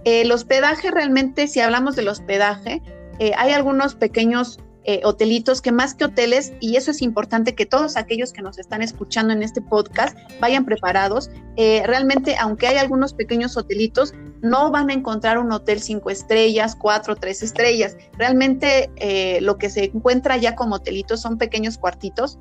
el 0.04 0.32
hospedaje 0.32 0.90
realmente, 0.90 1.46
si 1.46 1.60
hablamos 1.60 1.94
del 1.94 2.08
hospedaje, 2.08 2.82
eh, 3.20 3.32
hay 3.36 3.52
algunos 3.52 3.94
pequeños 3.94 4.58
eh, 4.84 5.02
hotelitos 5.04 5.60
que 5.60 5.72
más 5.72 5.94
que 5.94 6.06
hoteles, 6.06 6.54
y 6.58 6.76
eso 6.76 6.90
es 6.90 7.02
importante 7.02 7.54
que 7.54 7.66
todos 7.66 7.98
aquellos 7.98 8.32
que 8.32 8.40
nos 8.40 8.58
están 8.58 8.80
escuchando 8.80 9.34
en 9.34 9.42
este 9.42 9.60
podcast 9.60 10.16
vayan 10.40 10.64
preparados. 10.64 11.30
Eh, 11.56 11.82
realmente, 11.84 12.36
aunque 12.40 12.66
hay 12.66 12.78
algunos 12.78 13.12
pequeños 13.12 13.58
hotelitos, 13.58 14.14
no 14.40 14.70
van 14.70 14.88
a 14.88 14.94
encontrar 14.94 15.36
un 15.36 15.52
hotel 15.52 15.80
cinco 15.80 16.08
estrellas, 16.08 16.74
cuatro, 16.74 17.14
tres 17.14 17.42
estrellas. 17.42 17.94
Realmente 18.16 18.88
lo 19.42 19.58
que 19.58 19.68
se 19.68 19.84
encuentra 19.84 20.38
ya 20.38 20.56
como 20.56 20.76
hotelitos 20.76 21.20
son 21.20 21.36
pequeños 21.36 21.76
cuartitos, 21.76 22.38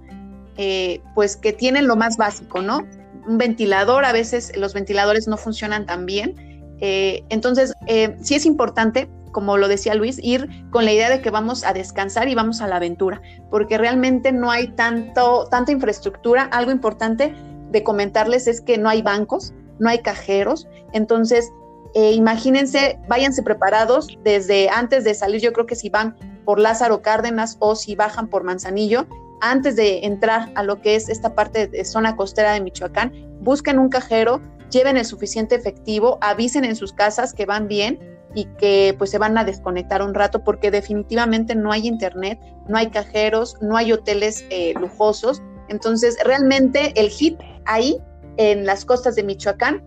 pues 1.13 1.35
que 1.35 1.51
tienen 1.51 1.87
lo 1.87 1.97
más 1.97 2.15
básico, 2.15 2.61
¿no? 2.61 2.87
Un 3.27 3.37
ventilador, 3.37 4.05
a 4.05 4.13
veces 4.13 4.55
los 4.55 4.73
ventiladores 4.73 5.27
no 5.27 5.35
funcionan 5.35 5.85
tan 5.85 6.05
bien. 6.05 6.35
entonces, 6.79 7.73
sí 8.21 8.35
es 8.35 8.45
importante 8.45 9.09
como 9.31 9.57
lo 9.57 9.67
decía 9.67 9.95
Luis, 9.95 10.19
ir 10.21 10.49
con 10.71 10.85
la 10.85 10.91
idea 10.91 11.09
de 11.09 11.21
que 11.21 11.29
vamos 11.29 11.63
a 11.63 11.73
descansar 11.73 12.27
y 12.27 12.35
vamos 12.35 12.61
a 12.61 12.67
la 12.67 12.77
aventura, 12.77 13.21
porque 13.49 13.77
realmente 13.77 14.31
no 14.31 14.51
hay 14.51 14.67
tanto, 14.69 15.47
tanta 15.49 15.71
infraestructura. 15.71 16.43
Algo 16.43 16.71
importante 16.71 17.33
de 17.71 17.83
comentarles 17.83 18.47
es 18.47 18.61
que 18.61 18.77
no 18.77 18.89
hay 18.89 19.01
bancos, 19.01 19.53
no 19.79 19.89
hay 19.89 19.99
cajeros, 19.99 20.67
entonces 20.93 21.51
eh, 21.95 22.11
imagínense, 22.11 22.99
váyanse 23.07 23.41
preparados 23.41 24.07
desde 24.23 24.69
antes 24.69 25.03
de 25.03 25.13
salir, 25.13 25.41
yo 25.41 25.53
creo 25.53 25.65
que 25.65 25.75
si 25.75 25.89
van 25.89 26.15
por 26.45 26.59
Lázaro 26.59 27.01
Cárdenas 27.01 27.57
o 27.59 27.75
si 27.75 27.95
bajan 27.95 28.27
por 28.27 28.43
Manzanillo, 28.43 29.07
antes 29.41 29.75
de 29.75 30.05
entrar 30.05 30.51
a 30.55 30.63
lo 30.63 30.81
que 30.81 30.95
es 30.95 31.09
esta 31.09 31.33
parte 31.33 31.67
de 31.67 31.85
zona 31.85 32.15
costera 32.15 32.53
de 32.53 32.61
Michoacán, 32.61 33.13
busquen 33.41 33.79
un 33.79 33.89
cajero, 33.89 34.41
lleven 34.69 34.97
el 34.97 35.05
suficiente 35.05 35.55
efectivo, 35.55 36.17
avisen 36.21 36.65
en 36.65 36.75
sus 36.75 36.93
casas 36.93 37.33
que 37.33 37.45
van 37.45 37.67
bien 37.67 38.18
y 38.35 38.45
que 38.57 38.95
pues 38.97 39.09
se 39.09 39.17
van 39.17 39.37
a 39.37 39.43
desconectar 39.43 40.01
un 40.01 40.13
rato 40.13 40.43
porque 40.43 40.71
definitivamente 40.71 41.55
no 41.55 41.71
hay 41.71 41.87
internet, 41.87 42.39
no 42.67 42.77
hay 42.77 42.87
cajeros, 42.87 43.57
no 43.61 43.75
hay 43.75 43.91
hoteles 43.91 44.45
eh, 44.49 44.73
lujosos. 44.79 45.41
Entonces, 45.67 46.17
realmente 46.23 46.93
el 46.99 47.09
hit 47.09 47.39
ahí 47.65 47.97
en 48.37 48.65
las 48.65 48.85
costas 48.85 49.15
de 49.15 49.23
Michoacán 49.23 49.83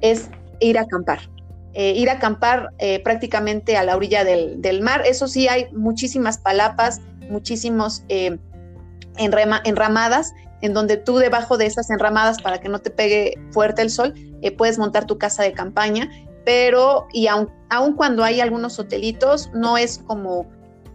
es 0.00 0.28
ir 0.60 0.78
a 0.78 0.82
acampar. 0.82 1.20
Eh, 1.72 1.92
ir 1.96 2.08
a 2.08 2.14
acampar 2.14 2.70
eh, 2.78 3.00
prácticamente 3.02 3.76
a 3.76 3.84
la 3.84 3.96
orilla 3.96 4.24
del, 4.24 4.80
mar. 4.82 5.02
Eso 5.04 5.26
sí, 5.26 5.48
hay 5.48 5.66
muchísimas 5.72 6.38
palapas, 6.38 7.00
muchísimos 7.28 8.04
enramadas, 9.16 10.32
en 10.60 10.72
donde 10.72 10.96
tú 10.96 11.16
debajo 11.18 11.58
de 11.58 11.66
esas 11.66 11.90
enramadas, 11.90 12.40
para 12.40 12.60
que 12.60 12.68
no 12.68 12.78
te 12.80 12.90
pegue 12.90 13.34
fuerte 13.50 13.82
el 13.82 13.90
sol, 13.90 14.14
puedes 14.56 14.78
montar 14.78 15.06
tu 15.06 15.18
casa 15.18 15.42
de 15.42 15.52
campaña 15.52 16.08
pero 16.44 17.06
y 17.12 17.26
aun, 17.26 17.48
cuando 17.96 18.24
hay 18.24 18.40
algunos 18.40 18.78
hotelitos, 18.78 19.50
no 19.54 19.76
es 19.76 19.98
como, 19.98 20.46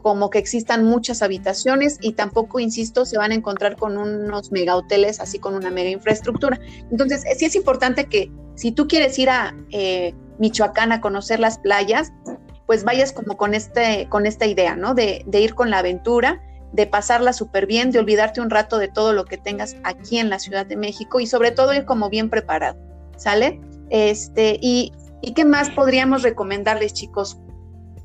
como 0.02 0.30
que 0.30 0.40
existan 0.40 0.86
muchas 0.86 1.22
habitaciones 1.22 1.98
y 2.02 2.14
tampoco, 2.14 2.60
insisto, 2.60 3.06
se 3.06 3.18
van 3.18 3.32
a 3.32 3.36
encontrar 3.36 3.76
con 3.76 3.98
unos 3.98 4.52
mega 4.52 4.76
hoteles 4.76 5.20
así 5.20 5.40
con 5.40 5.56
una 5.56 5.72
mega 5.72 5.90
infraestructura. 5.90 6.60
Entonces, 6.92 7.24
sí 7.38 7.46
es 7.46 7.56
importante 7.56 8.06
que 8.06 8.32
si 8.56 8.72
tú 8.72 8.88
quieres 8.88 9.18
ir 9.18 9.30
a 9.30 9.56
eh, 9.72 10.14
Michoacán 10.38 10.92
a 10.92 11.02
conocer 11.02 11.40
las 11.40 11.58
playas, 11.58 12.12
pues 12.70 12.84
vayas 12.84 13.14
como 13.14 13.36
con, 13.36 13.56
este, 13.56 14.08
con 14.10 14.28
esta 14.28 14.46
idea, 14.46 14.76
¿no? 14.76 14.94
De, 14.94 15.26
ir 15.34 15.56
con 15.56 15.72
la 15.72 15.80
aventura, 15.80 16.40
de 16.72 16.86
pasarla 16.86 17.34
súper 17.34 17.66
bien, 17.66 17.90
de 17.90 17.98
olvidarte 17.98 18.42
un 18.42 18.52
rato 18.52 18.78
de 18.78 18.88
todo 18.88 19.12
lo 19.12 19.26
que 19.26 19.38
tengas 19.38 19.76
aquí 19.84 20.20
en 20.20 20.30
la 20.30 20.38
Ciudad 20.38 20.68
de 20.68 20.78
México 20.78 21.20
y 21.20 21.26
sobre 21.26 21.50
todo 21.50 21.74
ir 21.74 21.86
como 21.86 22.12
bien 22.12 22.30
preparado, 22.30 22.78
¿sale? 23.18 23.60
Este, 23.90 24.60
y 24.62 24.94
¿Y 25.22 25.34
qué 25.34 25.46
más 25.46 25.70
podríamos 25.70 26.24
recomendarles, 26.24 26.94
chicos? 26.94 27.38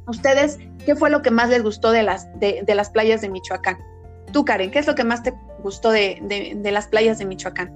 Ustedes, 0.07 0.59
¿qué 0.85 0.95
fue 0.95 1.11
lo 1.11 1.23
que 1.23 1.31
más 1.31 1.49
les 1.49 1.63
gustó 1.63 1.91
de 1.91 2.03
las, 2.03 2.29
de, 2.39 2.65
las 2.75 2.91
playas 2.91 3.21
de 3.21 3.29
Michoacán? 3.29 3.79
Tú, 4.33 4.45
Karen, 4.45 4.71
¿qué 4.71 4.81
es 4.81 4.87
lo 4.87 4.95
que 4.95 5.05
más 5.05 5.23
te 5.23 5.33
gustó 5.63 5.91
de, 5.91 6.59
las 6.65 6.89
playas 6.89 7.19
de 7.19 7.25
Michoacán? 7.25 7.73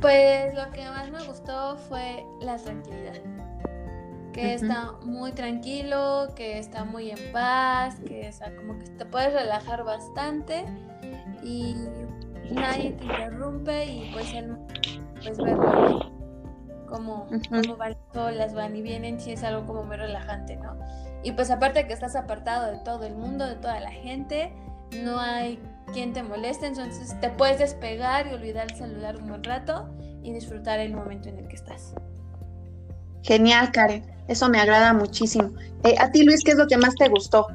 Pues 0.00 0.52
lo 0.54 0.68
que 0.72 0.84
más 0.84 1.10
me 1.10 1.24
gustó 1.24 1.76
fue 1.88 2.24
la 2.40 2.56
tranquilidad. 2.56 3.20
Que 4.32 4.54
está 4.54 4.92
muy 5.04 5.32
tranquilo, 5.32 6.28
que 6.34 6.58
está 6.58 6.84
muy 6.84 7.10
en 7.10 7.32
paz, 7.32 7.96
que 8.06 8.26
está 8.26 8.54
como 8.56 8.78
que 8.78 8.86
te 8.86 9.04
puedes 9.04 9.32
relajar 9.32 9.84
bastante 9.84 10.64
y 11.44 11.76
nadie 12.50 12.92
te 12.92 13.04
interrumpe 13.04 13.84
y 13.84 14.10
pues, 14.12 14.32
el, 14.32 14.56
pues 15.22 15.36
verlo 15.36 16.21
como, 16.92 17.26
van 17.78 17.96
solas, 18.12 18.54
van 18.54 18.76
y 18.76 18.82
vienen, 18.82 19.18
sí 19.18 19.32
es 19.32 19.42
algo 19.42 19.66
como 19.66 19.84
muy 19.84 19.96
relajante, 19.96 20.56
¿no? 20.56 20.78
Y 21.24 21.32
pues 21.32 21.50
aparte 21.50 21.86
que 21.86 21.92
estás 21.94 22.14
apartado 22.14 22.70
de 22.70 22.78
todo 22.78 23.06
el 23.06 23.14
mundo, 23.14 23.46
de 23.46 23.54
toda 23.54 23.80
la 23.80 23.90
gente, 23.90 24.52
no 25.02 25.18
hay 25.18 25.58
quien 25.92 26.12
te 26.12 26.22
moleste, 26.22 26.66
entonces 26.66 27.18
te 27.20 27.30
puedes 27.30 27.58
despegar 27.58 28.26
y 28.26 28.34
olvidar 28.34 28.70
el 28.70 28.76
celular 28.76 29.16
un 29.16 29.28
buen 29.28 29.42
rato 29.42 29.88
y 30.22 30.32
disfrutar 30.32 30.80
el 30.80 30.92
momento 30.94 31.28
en 31.28 31.38
el 31.38 31.48
que 31.48 31.56
estás. 31.56 31.94
Genial, 33.22 33.72
Karen. 33.72 34.04
Eso 34.28 34.48
me 34.48 34.60
agrada 34.60 34.92
muchísimo. 34.92 35.50
Eh, 35.84 35.94
a 35.98 36.10
ti, 36.10 36.24
Luis, 36.24 36.44
¿qué 36.44 36.52
es 36.52 36.58
lo 36.58 36.66
que 36.66 36.76
más 36.76 36.94
te 36.94 37.08
gustó? 37.08 37.46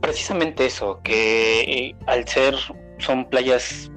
Precisamente 0.00 0.66
eso, 0.66 1.00
que 1.02 1.60
eh, 1.60 1.96
al 2.06 2.26
ser 2.28 2.54
son 2.98 3.28
playas 3.28 3.90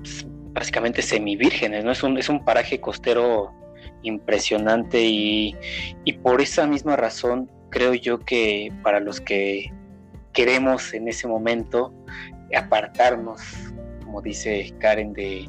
básicamente 0.60 1.02
semivírgenes, 1.02 1.86
¿no? 1.86 1.92
Es 1.92 2.04
un, 2.04 2.18
es 2.18 2.28
un 2.28 2.44
paraje 2.44 2.82
costero 2.82 3.54
impresionante 4.04 5.02
y, 5.02 5.56
y 6.04 6.14
por 6.14 6.42
esa 6.42 6.68
misma 6.68 6.98
razón 6.98 7.50
creo 7.70 7.94
yo 7.94 8.20
que 8.20 8.70
para 8.84 9.00
los 9.00 9.22
que 9.22 9.72
queremos 10.34 10.94
en 10.94 11.08
ese 11.08 11.28
momento 11.28 11.94
apartarnos, 12.54 13.42
como 14.04 14.22
dice 14.22 14.74
Karen, 14.80 15.14
de, 15.14 15.48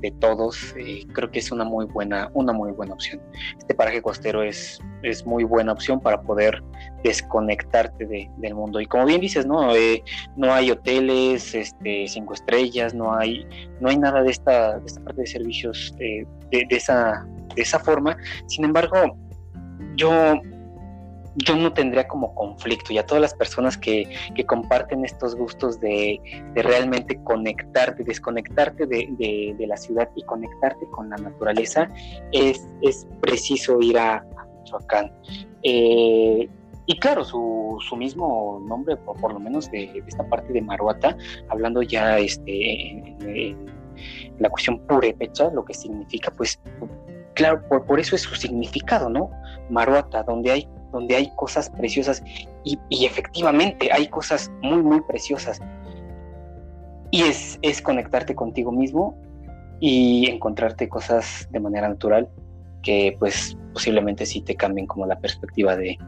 de 0.00 0.10
todos, 0.12 0.74
eh, 0.78 1.06
creo 1.12 1.30
que 1.30 1.38
es 1.38 1.52
una 1.52 1.64
muy 1.64 1.86
buena, 1.86 2.30
una 2.34 2.52
muy 2.52 2.72
buena 2.72 2.94
opción. 2.94 3.20
Este 3.58 3.74
paraje 3.74 4.02
costero 4.02 4.42
es, 4.42 4.80
es 5.02 5.26
muy 5.26 5.44
buena 5.44 5.72
opción 5.72 6.00
para 6.00 6.20
poder 6.22 6.62
desconectarte 7.04 8.06
del 8.06 8.54
mundo. 8.54 8.80
Y 8.80 8.86
como 8.86 9.06
bien 9.06 9.20
dices, 9.20 9.46
no, 9.46 9.74
eh, 9.74 10.02
no 10.36 10.52
hay 10.52 10.70
hoteles, 10.70 11.54
este, 11.54 12.06
cinco 12.08 12.34
estrellas, 12.34 12.94
no 12.94 13.14
hay, 13.14 13.46
no 13.80 13.88
hay 13.88 13.98
nada 13.98 14.22
de 14.22 14.30
esta, 14.30 14.78
de 14.78 14.86
esta 14.86 15.02
parte 15.02 15.22
de 15.22 15.26
servicios 15.26 15.94
eh, 15.98 16.24
de, 16.50 16.66
de, 16.68 16.76
esa, 16.76 17.26
de 17.54 17.62
esa 17.62 17.78
forma. 17.78 18.16
Sin 18.46 18.64
embargo, 18.64 19.16
yo 19.96 20.40
yo 21.42 21.56
no 21.56 21.72
tendría 21.72 22.06
como 22.08 22.34
conflicto 22.34 22.92
y 22.92 22.98
a 22.98 23.06
todas 23.06 23.20
las 23.20 23.34
personas 23.34 23.76
que, 23.76 24.08
comparten 24.46 25.04
estos 25.04 25.36
gustos 25.36 25.80
de, 25.80 26.20
realmente 26.54 27.20
conectarte, 27.24 28.02
desconectarte 28.04 28.86
de, 28.86 29.66
la 29.66 29.76
ciudad 29.76 30.08
y 30.16 30.22
conectarte 30.24 30.86
con 30.90 31.10
la 31.10 31.16
naturaleza, 31.16 31.88
es, 32.32 32.66
es 32.82 33.06
preciso 33.20 33.80
ir 33.80 33.98
a, 33.98 34.24
Michoacán. 34.62 35.12
Eh, 35.62 36.48
y 36.86 36.98
claro, 36.98 37.24
su, 37.24 37.78
su, 37.88 37.96
mismo 37.96 38.60
nombre, 38.66 38.96
por, 38.96 39.16
por 39.20 39.32
lo 39.32 39.38
menos 39.38 39.70
de, 39.70 40.02
esta 40.06 40.24
parte 40.28 40.52
de 40.52 40.60
Maruata, 40.60 41.16
hablando 41.48 41.82
ya 41.82 42.18
este, 42.18 42.90
en, 42.90 43.70
la 44.38 44.48
cuestión 44.48 44.80
purépecha, 44.86 45.50
lo 45.50 45.64
que 45.64 45.74
significa, 45.74 46.32
pues, 46.32 46.58
claro, 47.34 47.62
por, 47.68 47.84
por 47.84 48.00
eso 48.00 48.16
es 48.16 48.22
su 48.22 48.34
significado, 48.34 49.08
¿no? 49.08 49.30
Maruata, 49.68 50.22
donde 50.22 50.50
hay 50.50 50.68
donde 50.90 51.16
hay 51.16 51.32
cosas 51.36 51.70
preciosas 51.70 52.22
y, 52.64 52.78
efectivamente 53.04 53.90
hay 53.92 54.08
cosas 54.08 54.50
muy, 54.62 54.82
muy 54.82 55.00
preciosas. 55.02 55.60
Y 57.10 57.22
es, 57.22 57.58
es 57.62 57.82
conectarte 57.82 58.34
contigo 58.34 58.70
mismo 58.70 59.16
y 59.80 60.28
encontrarte 60.30 60.88
cosas 60.88 61.48
de 61.50 61.58
manera 61.58 61.88
natural 61.88 62.28
que 62.82 63.16
pues 63.18 63.56
posiblemente 63.72 64.26
sí 64.26 64.40
te 64.40 64.54
cambien 64.54 64.86
como 64.86 65.06
la 65.06 65.18
perspectiva 65.18 65.76
de, 65.76 65.98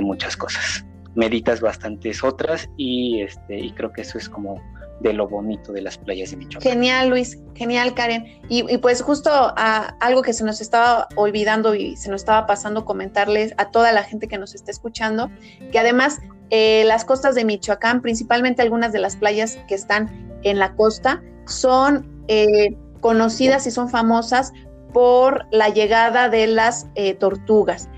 muchas 0.00 0.36
cosas. 0.36 0.84
Meditas 1.18 1.60
bastantes 1.60 2.22
otras 2.22 2.70
y, 2.76 3.22
este, 3.22 3.58
y 3.58 3.72
creo 3.72 3.92
que 3.92 4.02
eso 4.02 4.18
es 4.18 4.28
como 4.28 4.62
de 5.00 5.12
lo 5.12 5.28
bonito 5.28 5.72
de 5.72 5.82
las 5.82 5.98
playas 5.98 6.30
de 6.30 6.36
Michoacán. 6.36 6.72
Genial, 6.72 7.08
Luis, 7.08 7.38
genial, 7.56 7.92
Karen. 7.94 8.40
Y, 8.48 8.78
pues 8.78 9.02
justo 9.02 9.30
a 9.32 9.96
algo 10.00 10.22
que 10.22 10.32
se 10.32 10.44
nos 10.44 10.60
estaba 10.60 11.08
olvidando 11.16 11.74
y 11.74 11.96
se 11.96 12.08
nos 12.08 12.22
estaba 12.22 12.46
pasando 12.46 12.84
comentarles 12.84 13.52
a 13.58 13.72
toda 13.72 13.90
la 13.90 14.04
gente 14.04 14.28
que 14.28 14.38
nos 14.38 14.54
está 14.54 14.70
escuchando, 14.70 15.28
que 15.72 15.78
además 15.80 16.18
eh, 16.50 16.84
las 16.86 17.04
costas 17.04 17.34
de 17.34 17.44
Michoacán, 17.44 18.00
principalmente 18.00 18.62
algunas 18.62 18.92
de 18.92 19.00
las 19.00 19.16
playas 19.16 19.58
que 19.66 19.74
están 19.74 20.38
en 20.44 20.60
la 20.60 20.76
costa, 20.76 21.20
son 21.46 22.24
eh, 22.28 22.76
conocidas 23.00 23.66
y 23.66 23.72
son 23.72 23.88
famosas 23.88 24.52
por 24.92 25.46
la 25.50 25.68
llegada 25.68 26.28
de 26.28 26.46
las 26.46 26.86
eh, 26.94 27.14
tortugas. 27.14 27.88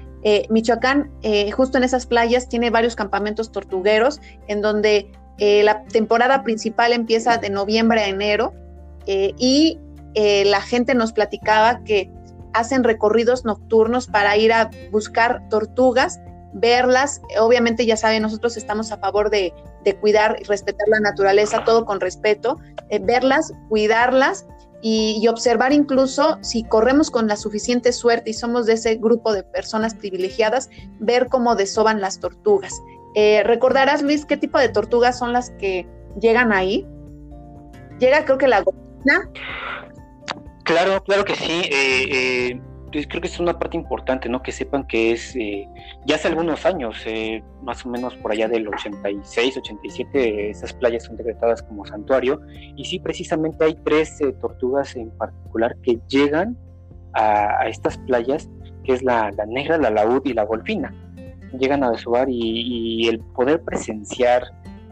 Michoacán, 0.51 1.11
justo 1.53 1.79
en 1.79 1.85
esas 1.85 2.07
playas, 2.07 2.49
tiene 2.49 2.71
varios 2.71 2.95
campamentos 2.95 3.53
tortugueros 3.53 4.21
en 4.49 4.61
donde 4.61 5.11
eh, 5.41 5.63
la 5.63 5.85
temporada 5.85 6.43
principal 6.43 6.93
empieza 6.93 7.39
de 7.39 7.49
noviembre 7.49 8.03
a 8.03 8.09
enero 8.09 8.53
eh, 9.07 9.33
y 9.39 9.79
eh, 10.13 10.45
la 10.45 10.61
gente 10.61 10.95
nos 10.95 11.15
platicaba 11.15 11.83
que 11.83 12.11
hacen 12.53 12.85
recorridos 12.85 13.47
nocturnos 13.47 14.07
para 14.07 14.37
ir 14.37 14.53
a 14.53 14.71
buscar 14.91 15.49
tortugas, 15.49 16.21
verlas. 16.53 17.23
Obviamente 17.39 17.87
ya 17.87 17.97
saben, 17.97 18.21
nosotros 18.21 18.59
estamos 18.59 18.93
a 18.93 18.99
favor 18.99 19.31
de, 19.31 19.55
cuidar 20.03 20.37
y 20.39 20.45
respetar 20.45 20.87
la 20.89 21.01
naturaleza, 21.01 21.65
todo 21.65 21.87
con 21.87 22.01
respeto, 22.01 22.59
verlas, 23.01 23.55
cuidarlas 23.71 24.47
y, 24.83 25.27
observar 25.29 25.73
incluso 25.73 26.39
si 26.43 26.65
corremos 26.65 27.11
con 27.11 27.27
la 27.27 27.37
suficiente 27.37 27.93
suerte 27.93 28.31
y 28.31 28.35
somos 28.35 28.67
de 28.67 28.75
ese 28.75 28.97
grupo 28.97 29.33
de 29.33 29.43
personas 29.43 29.95
privilegiadas, 29.95 30.71
ver 30.99 31.29
cómo 31.29 31.55
desoban 31.55 32.01
las 32.01 32.21
tortugas. 32.21 32.81
Eh, 33.15 33.43
¿Recordarás, 33.45 34.03
Luis, 34.03 34.25
qué 34.25 34.37
tipo 34.37 34.59
de 34.59 34.69
tortugas 34.69 35.19
son 35.19 35.33
las 35.33 35.51
que 35.51 35.87
llegan 36.21 36.53
ahí? 36.53 36.87
Llega, 37.99 38.25
creo 38.25 38.39
que 38.39 38.49
la 38.49 38.63
golfina. 38.63 39.31
Claro, 40.65 41.03
claro 41.05 41.25
que 41.25 41.35
sí. 41.35 41.63
Eh, 41.71 42.51
eh, 42.53 42.61
creo 42.91 43.21
que 43.21 43.29
es 43.29 43.41
una 43.41 43.59
parte 43.59 43.77
importante, 43.77 44.29
¿no? 44.29 44.43
Que 44.43 44.53
sepan 44.53 44.87
que 44.87 45.13
es, 45.13 45.35
ya 46.07 46.15
hace 46.15 46.29
algunos 46.29 46.65
años, 46.67 47.05
más 47.63 47.85
o 47.85 47.89
menos 47.89 48.15
por 48.17 48.33
allá 48.33 48.49
del 48.49 48.69
86, 48.69 49.57
87, 49.59 50.51
esas 50.51 50.73
playas 50.73 51.05
son 51.05 51.17
decretadas 51.17 51.63
como 51.63 51.85
santuario. 51.87 52.41
Y 52.77 52.85
sí, 52.85 52.99
precisamente 52.99 53.65
hay 53.65 53.75
tres 53.85 54.19
tortugas 54.41 54.97
en 54.97 55.11
particular 55.11 55.77
que 55.83 55.99
llegan 56.09 56.57
a, 57.15 57.69
estas 57.69 57.99
playas, 57.99 58.49
que 58.85 58.95
es 58.95 59.03
la, 59.03 59.31
negra, 59.47 59.79
la 59.79 59.91
laúd 59.91 60.23
y 60.25 60.33
la 60.33 60.45
golfina 60.45 60.95
llegan 61.59 61.83
a 61.83 61.91
desovar 61.91 62.29
y, 62.31 63.09
el 63.09 63.21
poder 63.21 63.63
presenciar 63.63 64.45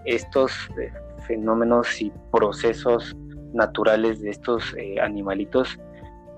estos 0.04 0.52
eh, 0.80 0.92
fenómenos 1.26 2.00
y 2.00 2.12
procesos 2.32 3.16
naturales 3.52 4.20
de 4.20 4.30
estos 4.30 4.74
eh, 4.76 5.00
animalitos 5.00 5.78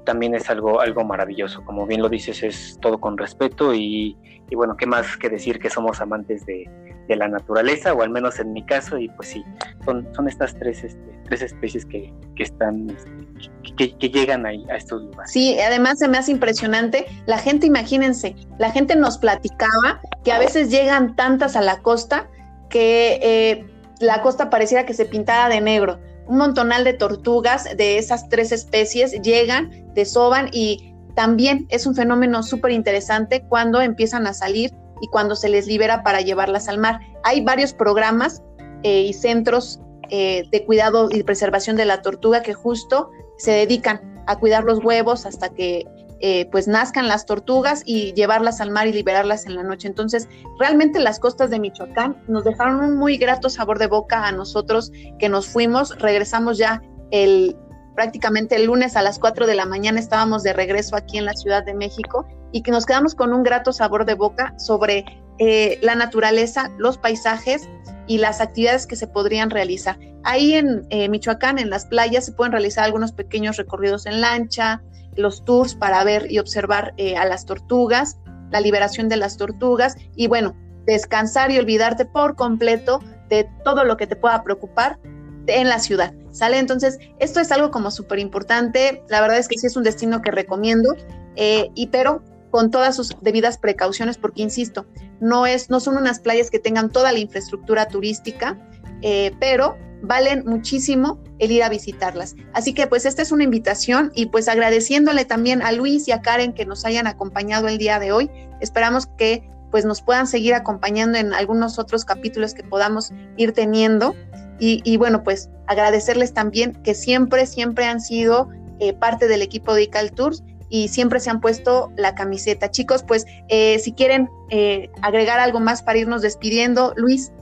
también 0.04 0.34
es 0.34 0.48
algo, 0.50 0.80
algo 0.80 1.04
maravilloso. 1.04 1.64
Como 1.64 1.86
bien 1.86 2.02
lo 2.02 2.08
dices, 2.08 2.42
es 2.42 2.78
todo 2.80 3.00
con 3.00 3.18
respeto 3.18 3.74
y, 3.74 4.16
bueno, 4.52 4.76
¿qué 4.76 4.86
más 4.86 5.16
que 5.16 5.28
decir 5.28 5.58
que 5.58 5.70
somos 5.70 6.00
amantes 6.00 6.44
de, 6.46 6.68
la 7.08 7.26
naturaleza? 7.26 7.92
O 7.92 8.02
al 8.02 8.10
menos 8.10 8.38
en 8.38 8.52
mi 8.52 8.64
caso, 8.64 8.96
y 8.96 9.08
pues 9.08 9.28
sí, 9.28 9.44
son, 9.84 10.08
son 10.14 10.28
estas 10.28 10.54
tres, 10.56 10.84
este, 10.84 11.20
tres 11.24 11.42
especies 11.42 11.84
que, 11.84 12.12
están, 12.38 12.88
este, 12.90 13.96
que, 13.98 14.08
llegan 14.08 14.46
ahí 14.46 14.64
a 14.70 14.76
estos 14.76 15.02
lugares. 15.02 15.32
Sí, 15.32 15.58
además 15.58 15.98
se 15.98 16.08
me 16.08 16.18
hace 16.18 16.30
impresionante. 16.30 17.06
La 17.26 17.38
gente, 17.38 17.66
imagínense, 17.66 18.36
la 18.58 18.70
gente 18.70 18.94
nos 18.94 19.18
platicaba 19.18 20.00
que 20.24 20.32
a 20.32 20.38
veces 20.38 20.70
llegan 20.70 21.16
tantas 21.16 21.56
a 21.56 21.62
la 21.62 21.82
costa 21.82 22.28
que 22.68 23.18
eh, 23.22 23.66
la 23.98 24.22
costa 24.22 24.48
pareciera 24.48 24.86
que 24.86 24.94
se 24.94 25.04
pintara 25.04 25.48
de 25.48 25.60
negro 25.60 25.98
un 26.26 26.38
montonal 26.38 26.84
de 26.84 26.92
tortugas 26.92 27.64
de 27.76 27.98
esas 27.98 28.28
tres 28.28 28.52
especies 28.52 29.20
llegan, 29.22 29.70
desoban 29.94 30.48
y 30.52 30.94
también 31.14 31.66
es 31.70 31.86
un 31.86 31.94
fenómeno 31.94 32.42
súper 32.42 32.70
interesante 32.72 33.44
cuando 33.48 33.80
empiezan 33.80 34.26
a 34.26 34.34
salir 34.34 34.72
y 35.00 35.08
cuando 35.08 35.34
se 35.34 35.48
les 35.48 35.66
libera 35.66 36.02
para 36.02 36.20
llevarlas 36.20 36.68
al 36.68 36.78
mar. 36.78 37.00
Hay 37.24 37.42
varios 37.42 37.72
programas 37.72 38.42
eh, 38.82 39.02
y 39.02 39.12
centros 39.12 39.80
eh, 40.10 40.44
de 40.50 40.64
cuidado 40.64 41.08
y 41.10 41.22
preservación 41.22 41.76
de 41.76 41.84
la 41.84 42.02
tortuga 42.02 42.42
que 42.42 42.54
justo 42.54 43.10
se 43.38 43.52
dedican 43.52 44.22
a 44.26 44.38
cuidar 44.38 44.64
los 44.64 44.84
huevos 44.84 45.26
hasta 45.26 45.48
que 45.48 45.86
eh, 46.20 46.48
pues 46.50 46.68
nazcan 46.68 47.08
las 47.08 47.26
tortugas 47.26 47.82
y 47.84 48.12
llevarlas 48.12 48.60
al 48.60 48.70
mar 48.70 48.86
y 48.86 48.92
liberarlas 48.92 49.46
en 49.46 49.54
la 49.54 49.62
noche. 49.62 49.88
Entonces, 49.88 50.28
realmente 50.58 50.98
las 51.00 51.18
costas 51.18 51.50
de 51.50 51.58
Michoacán 51.58 52.22
nos 52.28 52.44
dejaron 52.44 52.80
un 52.84 52.96
muy 52.96 53.16
grato 53.16 53.48
sabor 53.48 53.78
de 53.78 53.86
boca 53.86 54.26
a 54.26 54.32
nosotros 54.32 54.92
que 55.18 55.28
nos 55.28 55.46
fuimos, 55.46 55.98
regresamos 55.98 56.58
ya 56.58 56.82
el 57.10 57.56
prácticamente 57.94 58.56
el 58.56 58.64
lunes 58.64 58.96
a 58.96 59.02
las 59.02 59.18
4 59.18 59.46
de 59.46 59.54
la 59.54 59.66
mañana 59.66 60.00
estábamos 60.00 60.42
de 60.42 60.52
regreso 60.52 60.96
aquí 60.96 61.18
en 61.18 61.24
la 61.24 61.34
Ciudad 61.34 61.64
de 61.64 61.74
México 61.74 62.26
y 62.52 62.62
que 62.62 62.70
nos 62.70 62.86
quedamos 62.86 63.14
con 63.14 63.32
un 63.32 63.42
grato 63.42 63.72
sabor 63.72 64.04
de 64.04 64.14
boca 64.14 64.54
sobre 64.58 65.04
eh, 65.38 65.78
la 65.82 65.94
naturaleza, 65.94 66.70
los 66.78 66.98
paisajes 66.98 67.68
y 68.06 68.18
las 68.18 68.40
actividades 68.40 68.86
que 68.86 68.96
se 68.96 69.06
podrían 69.06 69.50
realizar. 69.50 69.98
Ahí 70.22 70.54
en 70.54 70.86
eh, 70.90 71.08
Michoacán, 71.08 71.58
en 71.58 71.70
las 71.70 71.86
playas, 71.86 72.26
se 72.26 72.32
pueden 72.32 72.52
realizar 72.52 72.84
algunos 72.84 73.12
pequeños 73.12 73.56
recorridos 73.56 74.06
en 74.06 74.20
lancha, 74.20 74.82
los 75.16 75.44
tours 75.44 75.74
para 75.74 76.02
ver 76.04 76.30
y 76.30 76.38
observar 76.38 76.94
eh, 76.96 77.16
a 77.16 77.24
las 77.24 77.46
tortugas, 77.46 78.18
la 78.50 78.60
liberación 78.60 79.08
de 79.08 79.16
las 79.16 79.36
tortugas 79.36 79.96
y 80.16 80.26
bueno, 80.26 80.54
descansar 80.86 81.50
y 81.50 81.58
olvidarte 81.58 82.04
por 82.04 82.36
completo 82.36 83.00
de 83.28 83.48
todo 83.64 83.84
lo 83.84 83.96
que 83.96 84.06
te 84.06 84.16
pueda 84.16 84.42
preocupar 84.42 84.98
en 85.46 85.68
la 85.68 85.78
ciudad. 85.78 86.14
¿Sale? 86.32 86.58
Entonces, 86.58 86.98
esto 87.18 87.40
es 87.40 87.50
algo 87.50 87.70
como 87.70 87.90
súper 87.90 88.18
importante. 88.18 89.02
La 89.08 89.20
verdad 89.20 89.38
es 89.38 89.48
que 89.48 89.58
sí 89.58 89.66
es 89.66 89.76
un 89.76 89.82
destino 89.82 90.22
que 90.22 90.30
recomiendo, 90.30 90.94
eh, 91.36 91.70
y 91.74 91.88
pero 91.88 92.22
con 92.50 92.70
todas 92.70 92.96
sus 92.96 93.16
debidas 93.20 93.58
precauciones, 93.58 94.16
porque 94.18 94.42
insisto, 94.42 94.86
no, 95.20 95.46
es, 95.46 95.70
no 95.70 95.80
son 95.80 95.96
unas 95.96 96.20
playas 96.20 96.50
que 96.50 96.58
tengan 96.58 96.90
toda 96.90 97.12
la 97.12 97.18
infraestructura 97.18 97.88
turística, 97.88 98.58
eh, 99.02 99.32
pero 99.38 99.76
valen 100.02 100.44
muchísimo 100.46 101.18
el 101.38 101.52
ir 101.52 101.62
a 101.62 101.68
visitarlas. 101.68 102.34
Así 102.52 102.72
que 102.74 102.86
pues 102.86 103.06
esta 103.06 103.22
es 103.22 103.32
una 103.32 103.44
invitación 103.44 104.12
y 104.14 104.26
pues 104.26 104.48
agradeciéndole 104.48 105.24
también 105.24 105.62
a 105.62 105.72
Luis 105.72 106.08
y 106.08 106.12
a 106.12 106.22
Karen 106.22 106.52
que 106.52 106.66
nos 106.66 106.84
hayan 106.84 107.06
acompañado 107.06 107.68
el 107.68 107.78
día 107.78 107.98
de 107.98 108.12
hoy. 108.12 108.30
Esperamos 108.60 109.06
que 109.18 109.48
pues 109.70 109.84
nos 109.84 110.02
puedan 110.02 110.26
seguir 110.26 110.54
acompañando 110.54 111.18
en 111.18 111.32
algunos 111.32 111.78
otros 111.78 112.04
capítulos 112.04 112.54
que 112.54 112.62
podamos 112.62 113.12
ir 113.36 113.52
teniendo. 113.52 114.14
Y, 114.62 114.98
bueno, 114.98 115.22
pues 115.22 115.48
agradecerles 115.68 116.34
también 116.34 116.74
que 116.82 116.94
siempre, 116.94 117.46
siempre 117.46 117.86
han 117.86 117.98
sido 117.98 118.50
eh, 118.78 118.92
parte 118.92 119.26
del 119.26 119.40
equipo 119.40 119.72
de 119.72 119.84
ICAL 119.84 120.12
Tours 120.12 120.42
y 120.68 120.88
siempre 120.88 121.18
se 121.18 121.30
han 121.30 121.40
puesto 121.40 121.90
la 121.96 122.14
camiseta. 122.14 122.70
Chicos, 122.70 123.02
pues 123.02 123.24
eh, 123.48 123.78
si 123.78 123.92
quieren 123.92 124.28
eh, 124.50 124.90
agregar 125.00 125.40
algo 125.40 125.60
más 125.60 125.82
para 125.82 125.98
irnos 125.98 126.20
despidiendo, 126.20 126.92
Luis. 126.96 127.32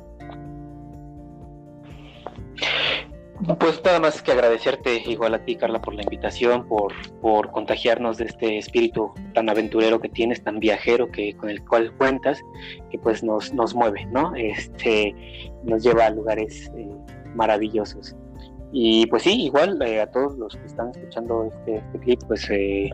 Pues 3.61 3.81
nada 3.85 4.01
más 4.01 4.21
que 4.21 4.33
agradecerte 4.33 5.01
igual 5.07 5.35
a 5.35 5.45
ti, 5.45 5.55
Carla, 5.55 5.81
por 5.81 5.95
la 5.95 6.03
invitación, 6.03 6.67
por, 6.67 6.93
por 7.21 7.53
contagiarnos 7.53 8.19
de 8.19 8.25
este 8.25 8.59
espíritu 8.59 9.13
tan 9.33 9.49
aventurero 9.49 10.01
que 10.01 10.09
tienes, 10.09 10.43
tan 10.43 10.59
viajero 10.59 11.09
que 11.13 11.35
con 11.37 11.49
el 11.49 11.65
cual 11.65 11.93
cuentas, 11.97 12.41
que 12.91 12.99
pues 12.99 13.23
nos, 13.23 13.55
nos 13.55 13.77
mueve, 13.77 14.07
¿no? 14.07 14.35
Este, 14.35 15.15
nos 15.63 15.85
lleva 15.85 16.07
a 16.07 16.11
lugares 16.11 16.69
eh, 16.77 16.89
maravillosos. 17.37 18.17
Y 18.73 19.07
pues 19.07 19.23
sí, 19.23 19.45
igual 19.45 19.81
eh, 19.83 20.01
a 20.01 20.11
todos 20.11 20.37
los 20.37 20.55
que 20.57 20.67
están 20.67 20.91
escuchando 20.91 21.45
este, 21.45 21.77
este 21.77 21.99
clip, 22.01 22.21
pues 22.27 22.49
eh, 22.51 22.91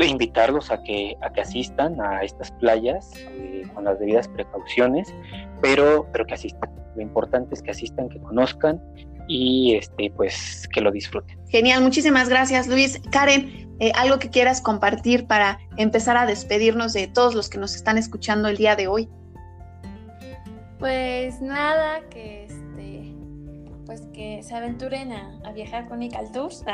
invitarlos 0.00 0.70
a 0.70 0.82
que, 0.82 1.16
a 1.22 1.32
que 1.32 1.40
asistan 1.40 2.00
a 2.00 2.22
estas 2.22 2.50
playas 2.52 3.10
eh, 3.16 3.62
con 3.74 3.84
las 3.84 3.98
debidas 3.98 4.28
precauciones, 4.28 5.14
pero, 5.60 6.06
pero 6.12 6.26
que 6.26 6.34
asistan. 6.34 6.70
Lo 6.96 7.02
importante 7.02 7.54
es 7.54 7.62
que 7.62 7.70
asistan, 7.70 8.08
que 8.08 8.20
conozcan 8.20 8.80
y 9.28 9.76
este, 9.76 10.12
pues 10.16 10.68
que 10.72 10.80
lo 10.80 10.90
disfruten. 10.90 11.38
Genial, 11.48 11.82
muchísimas 11.82 12.28
gracias 12.28 12.66
Luis. 12.66 13.00
Karen, 13.10 13.70
eh, 13.80 13.92
algo 13.94 14.18
que 14.18 14.30
quieras 14.30 14.60
compartir 14.60 15.26
para 15.26 15.58
empezar 15.76 16.16
a 16.16 16.26
despedirnos 16.26 16.92
de 16.92 17.08
todos 17.08 17.34
los 17.34 17.48
que 17.48 17.58
nos 17.58 17.74
están 17.74 17.98
escuchando 17.98 18.48
el 18.48 18.56
día 18.56 18.76
de 18.76 18.88
hoy. 18.88 19.08
Pues 20.78 21.40
nada, 21.40 22.00
que 22.10 22.44
este, 22.44 23.14
pues 23.86 24.02
que 24.12 24.42
se 24.42 24.54
aventuren 24.54 25.12
a, 25.12 25.52
viajar 25.52 25.88
con 25.88 26.02
Ical 26.02 26.32
Tours. 26.32 26.64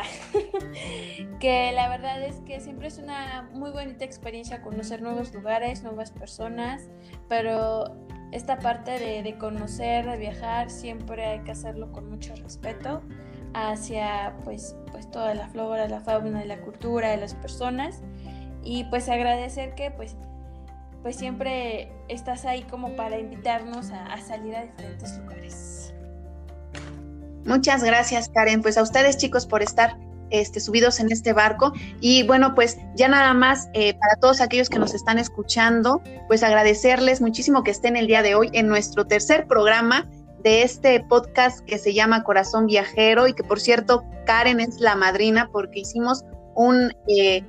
que 1.40 1.72
la 1.72 1.88
verdad 1.88 2.22
es 2.22 2.36
que 2.40 2.60
siempre 2.60 2.88
es 2.88 2.98
una 2.98 3.48
muy 3.52 3.70
bonita 3.70 4.04
experiencia 4.04 4.62
conocer 4.62 5.02
nuevos 5.02 5.34
lugares, 5.34 5.82
nuevas 5.82 6.10
personas, 6.10 6.88
pero 7.28 7.96
esta 8.32 8.58
parte 8.58 8.98
de, 9.22 9.38
conocer, 9.38 10.06
de 10.10 10.16
viajar, 10.18 10.70
siempre 10.70 11.24
hay 11.24 11.40
que 11.40 11.52
hacerlo 11.52 11.92
con 11.92 12.08
mucho 12.10 12.34
respeto 12.36 13.02
hacia 13.54 14.34
pues, 14.44 14.76
pues 14.92 15.10
toda 15.10 15.34
la 15.34 15.48
flora, 15.48 15.88
la 15.88 16.00
fauna, 16.00 16.44
la 16.44 16.60
cultura 16.60 17.10
de 17.10 17.16
las 17.16 17.34
personas 17.34 18.02
y 18.62 18.84
pues 18.84 19.08
agradecer 19.08 19.74
que 19.74 19.90
pues 19.90 20.16
pues 21.02 21.16
siempre 21.16 21.92
estás 22.08 22.44
ahí 22.44 22.62
como 22.62 22.96
para 22.96 23.18
invitarnos 23.18 23.92
a, 23.92 24.06
a 24.06 24.20
salir 24.20 24.56
a 24.56 24.64
diferentes 24.64 25.16
lugares. 25.18 25.94
Muchas 27.44 27.82
gracias, 27.84 28.28
Karen. 28.28 28.62
Pues 28.62 28.76
a 28.76 28.82
ustedes, 28.82 29.16
chicos, 29.16 29.46
por 29.46 29.62
estar 29.62 29.96
este, 30.30 30.60
subidos 30.60 31.00
en 31.00 31.10
este 31.12 31.32
barco. 31.32 31.72
Y 32.00 32.24
bueno, 32.24 32.54
pues 32.54 32.78
ya 32.94 33.08
nada 33.08 33.34
más 33.34 33.68
eh, 33.72 33.94
para 33.94 34.16
todos 34.20 34.40
aquellos 34.40 34.68
que 34.68 34.78
nos 34.78 34.94
están 34.94 35.18
escuchando, 35.18 36.02
pues 36.26 36.42
agradecerles 36.42 37.20
muchísimo 37.20 37.62
que 37.62 37.70
estén 37.70 37.96
el 37.96 38.06
día 38.06 38.22
de 38.22 38.34
hoy 38.34 38.50
en 38.52 38.68
nuestro 38.68 39.06
tercer 39.06 39.46
programa 39.46 40.08
de 40.42 40.62
este 40.62 41.00
podcast 41.08 41.60
que 41.64 41.78
se 41.78 41.94
llama 41.94 42.22
Corazón 42.22 42.66
Viajero 42.66 43.26
y 43.26 43.34
que 43.34 43.42
por 43.42 43.60
cierto 43.60 44.04
Karen 44.24 44.60
es 44.60 44.80
la 44.80 44.94
madrina 44.94 45.48
porque 45.52 45.80
hicimos 45.80 46.24
un, 46.54 46.92
eh, 47.08 47.44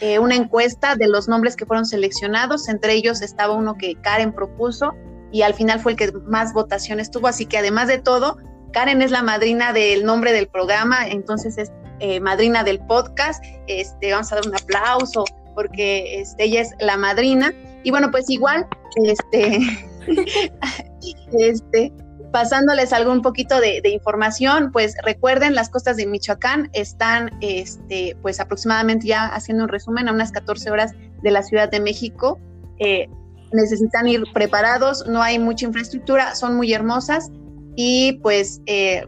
eh, 0.00 0.18
una 0.18 0.34
encuesta 0.34 0.96
de 0.96 1.08
los 1.08 1.28
nombres 1.28 1.56
que 1.56 1.66
fueron 1.66 1.86
seleccionados, 1.86 2.68
entre 2.68 2.94
ellos 2.94 3.22
estaba 3.22 3.54
uno 3.54 3.76
que 3.76 3.94
Karen 3.96 4.32
propuso 4.32 4.94
y 5.32 5.42
al 5.42 5.54
final 5.54 5.80
fue 5.80 5.92
el 5.92 5.98
que 5.98 6.12
más 6.26 6.52
votaciones 6.52 7.10
tuvo, 7.10 7.28
así 7.28 7.46
que 7.46 7.58
además 7.58 7.88
de 7.88 7.98
todo, 7.98 8.38
Karen 8.72 9.02
es 9.02 9.10
la 9.10 9.22
madrina 9.22 9.72
del 9.72 10.04
nombre 10.04 10.32
del 10.32 10.48
programa, 10.48 11.08
entonces 11.08 11.58
es 11.58 11.72
eh, 12.00 12.20
madrina 12.20 12.64
del 12.64 12.80
podcast. 12.80 13.44
Este, 13.66 14.12
vamos 14.12 14.32
a 14.32 14.36
dar 14.36 14.46
un 14.46 14.54
aplauso 14.54 15.24
porque 15.54 16.20
este, 16.20 16.44
ella 16.44 16.62
es 16.62 16.70
la 16.80 16.96
madrina. 16.96 17.52
Y 17.82 17.90
bueno, 17.90 18.10
pues 18.10 18.28
igual, 18.28 18.66
este, 18.96 19.60
este, 21.38 21.92
pasándoles 22.32 22.92
algo 22.92 23.12
un 23.12 23.22
poquito 23.22 23.60
de, 23.60 23.80
información, 23.88 24.72
pues 24.72 24.94
recuerden, 25.04 25.54
las 25.54 25.70
costas 25.70 25.96
de 25.96 26.06
Michoacán 26.06 26.70
están, 26.72 27.30
este, 27.40 28.16
pues 28.22 28.40
aproximadamente 28.40 29.06
ya 29.06 29.26
haciendo 29.26 29.64
un 29.64 29.68
resumen 29.68 30.08
a 30.08 30.12
unas 30.12 30.32
14 30.32 30.70
horas 30.70 30.92
de 31.22 31.30
la 31.30 31.42
Ciudad 31.42 31.70
de 31.70 31.80
México. 31.80 32.40
Eh, 32.80 33.08
necesitan 33.52 34.08
ir 34.08 34.24
preparados, 34.32 35.06
no 35.06 35.22
hay 35.22 35.38
mucha 35.38 35.66
infraestructura, 35.66 36.34
son 36.34 36.56
muy 36.56 36.72
hermosas 36.72 37.30
y 37.76 38.14
pues 38.14 38.60
eh, 38.66 39.06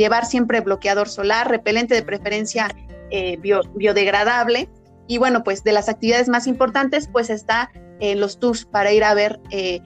llevar 0.00 0.24
siempre 0.24 0.60
bloqueador 0.60 1.08
solar, 1.08 1.48
repelente 1.48 1.94
de 1.94 2.02
preferencia 2.02 2.68
eh, 3.10 3.38
biodegradable. 3.74 4.68
Y 5.06 5.18
bueno, 5.18 5.44
pues 5.44 5.62
de 5.62 5.72
las 5.72 5.88
actividades 5.88 6.28
más 6.28 6.46
importantes, 6.46 7.06
pues 7.06 7.28
está 7.28 7.70
en 8.00 8.18
los 8.18 8.38
tours 8.40 8.64
para 8.64 8.92
ir 8.92 9.04
a 9.04 9.12
ver 9.12 9.40
eh, 9.50 9.80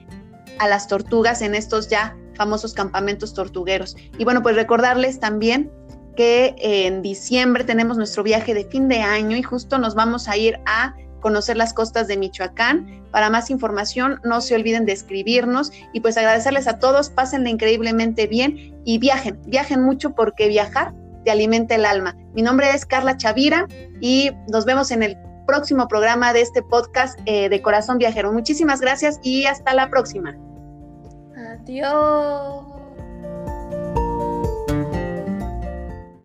a 0.57 0.67
las 0.67 0.87
tortugas 0.87 1.41
en 1.41 1.53
estos 1.53 1.89
ya 1.89 2.15
famosos 2.35 2.73
campamentos 2.73 3.33
tortugueros. 3.33 3.97
Y 4.17 4.23
bueno, 4.23 4.41
pues 4.41 4.55
recordarles 4.55 5.19
también 5.19 5.69
que 6.15 6.55
en 6.59 7.01
diciembre 7.01 7.65
tenemos 7.65 7.97
nuestro 7.97 8.23
viaje 8.23 8.53
de 8.53 8.63
fin 8.65 8.87
de 8.87 9.01
año 9.01 9.35
y 9.35 9.43
justo 9.43 9.77
nos 9.79 9.95
vamos 9.95 10.29
a 10.29 10.37
ir 10.37 10.59
a 10.65 10.95
conocer 11.25 11.57
las 11.57 11.73
costas 11.73 12.07
de 12.07 12.17
Michoacán. 12.17 13.03
Para 13.09 13.31
más 13.31 13.49
información, 13.49 14.21
no 14.23 14.41
se 14.41 14.53
olviden 14.53 14.85
de 14.85 14.91
escribirnos 14.91 15.71
y 15.91 16.01
pues 16.01 16.19
agradecerles 16.19 16.67
a 16.67 16.77
todos, 16.77 17.09
pásenle 17.09 17.49
increíblemente 17.49 18.27
bien 18.27 18.79
y 18.85 18.99
viajen, 18.99 19.39
viajen 19.47 19.81
mucho 19.81 20.13
porque 20.13 20.47
viajar 20.47 20.93
te 21.23 21.31
alimenta 21.31 21.73
el 21.73 21.85
alma. 21.85 22.15
Mi 22.35 22.43
nombre 22.43 22.69
es 22.69 22.85
Carla 22.85 23.17
Chavira 23.17 23.65
y 23.99 24.29
nos 24.49 24.65
vemos 24.65 24.91
en 24.91 25.01
el 25.01 25.17
próximo 25.47 25.87
programa 25.87 26.31
de 26.31 26.41
este 26.41 26.61
podcast 26.61 27.19
eh, 27.25 27.49
de 27.49 27.59
Corazón 27.59 27.97
Viajero. 27.97 28.31
Muchísimas 28.31 28.79
gracias 28.79 29.19
y 29.23 29.45
hasta 29.45 29.73
la 29.73 29.89
próxima. 29.89 30.37
Adiós. 31.35 32.64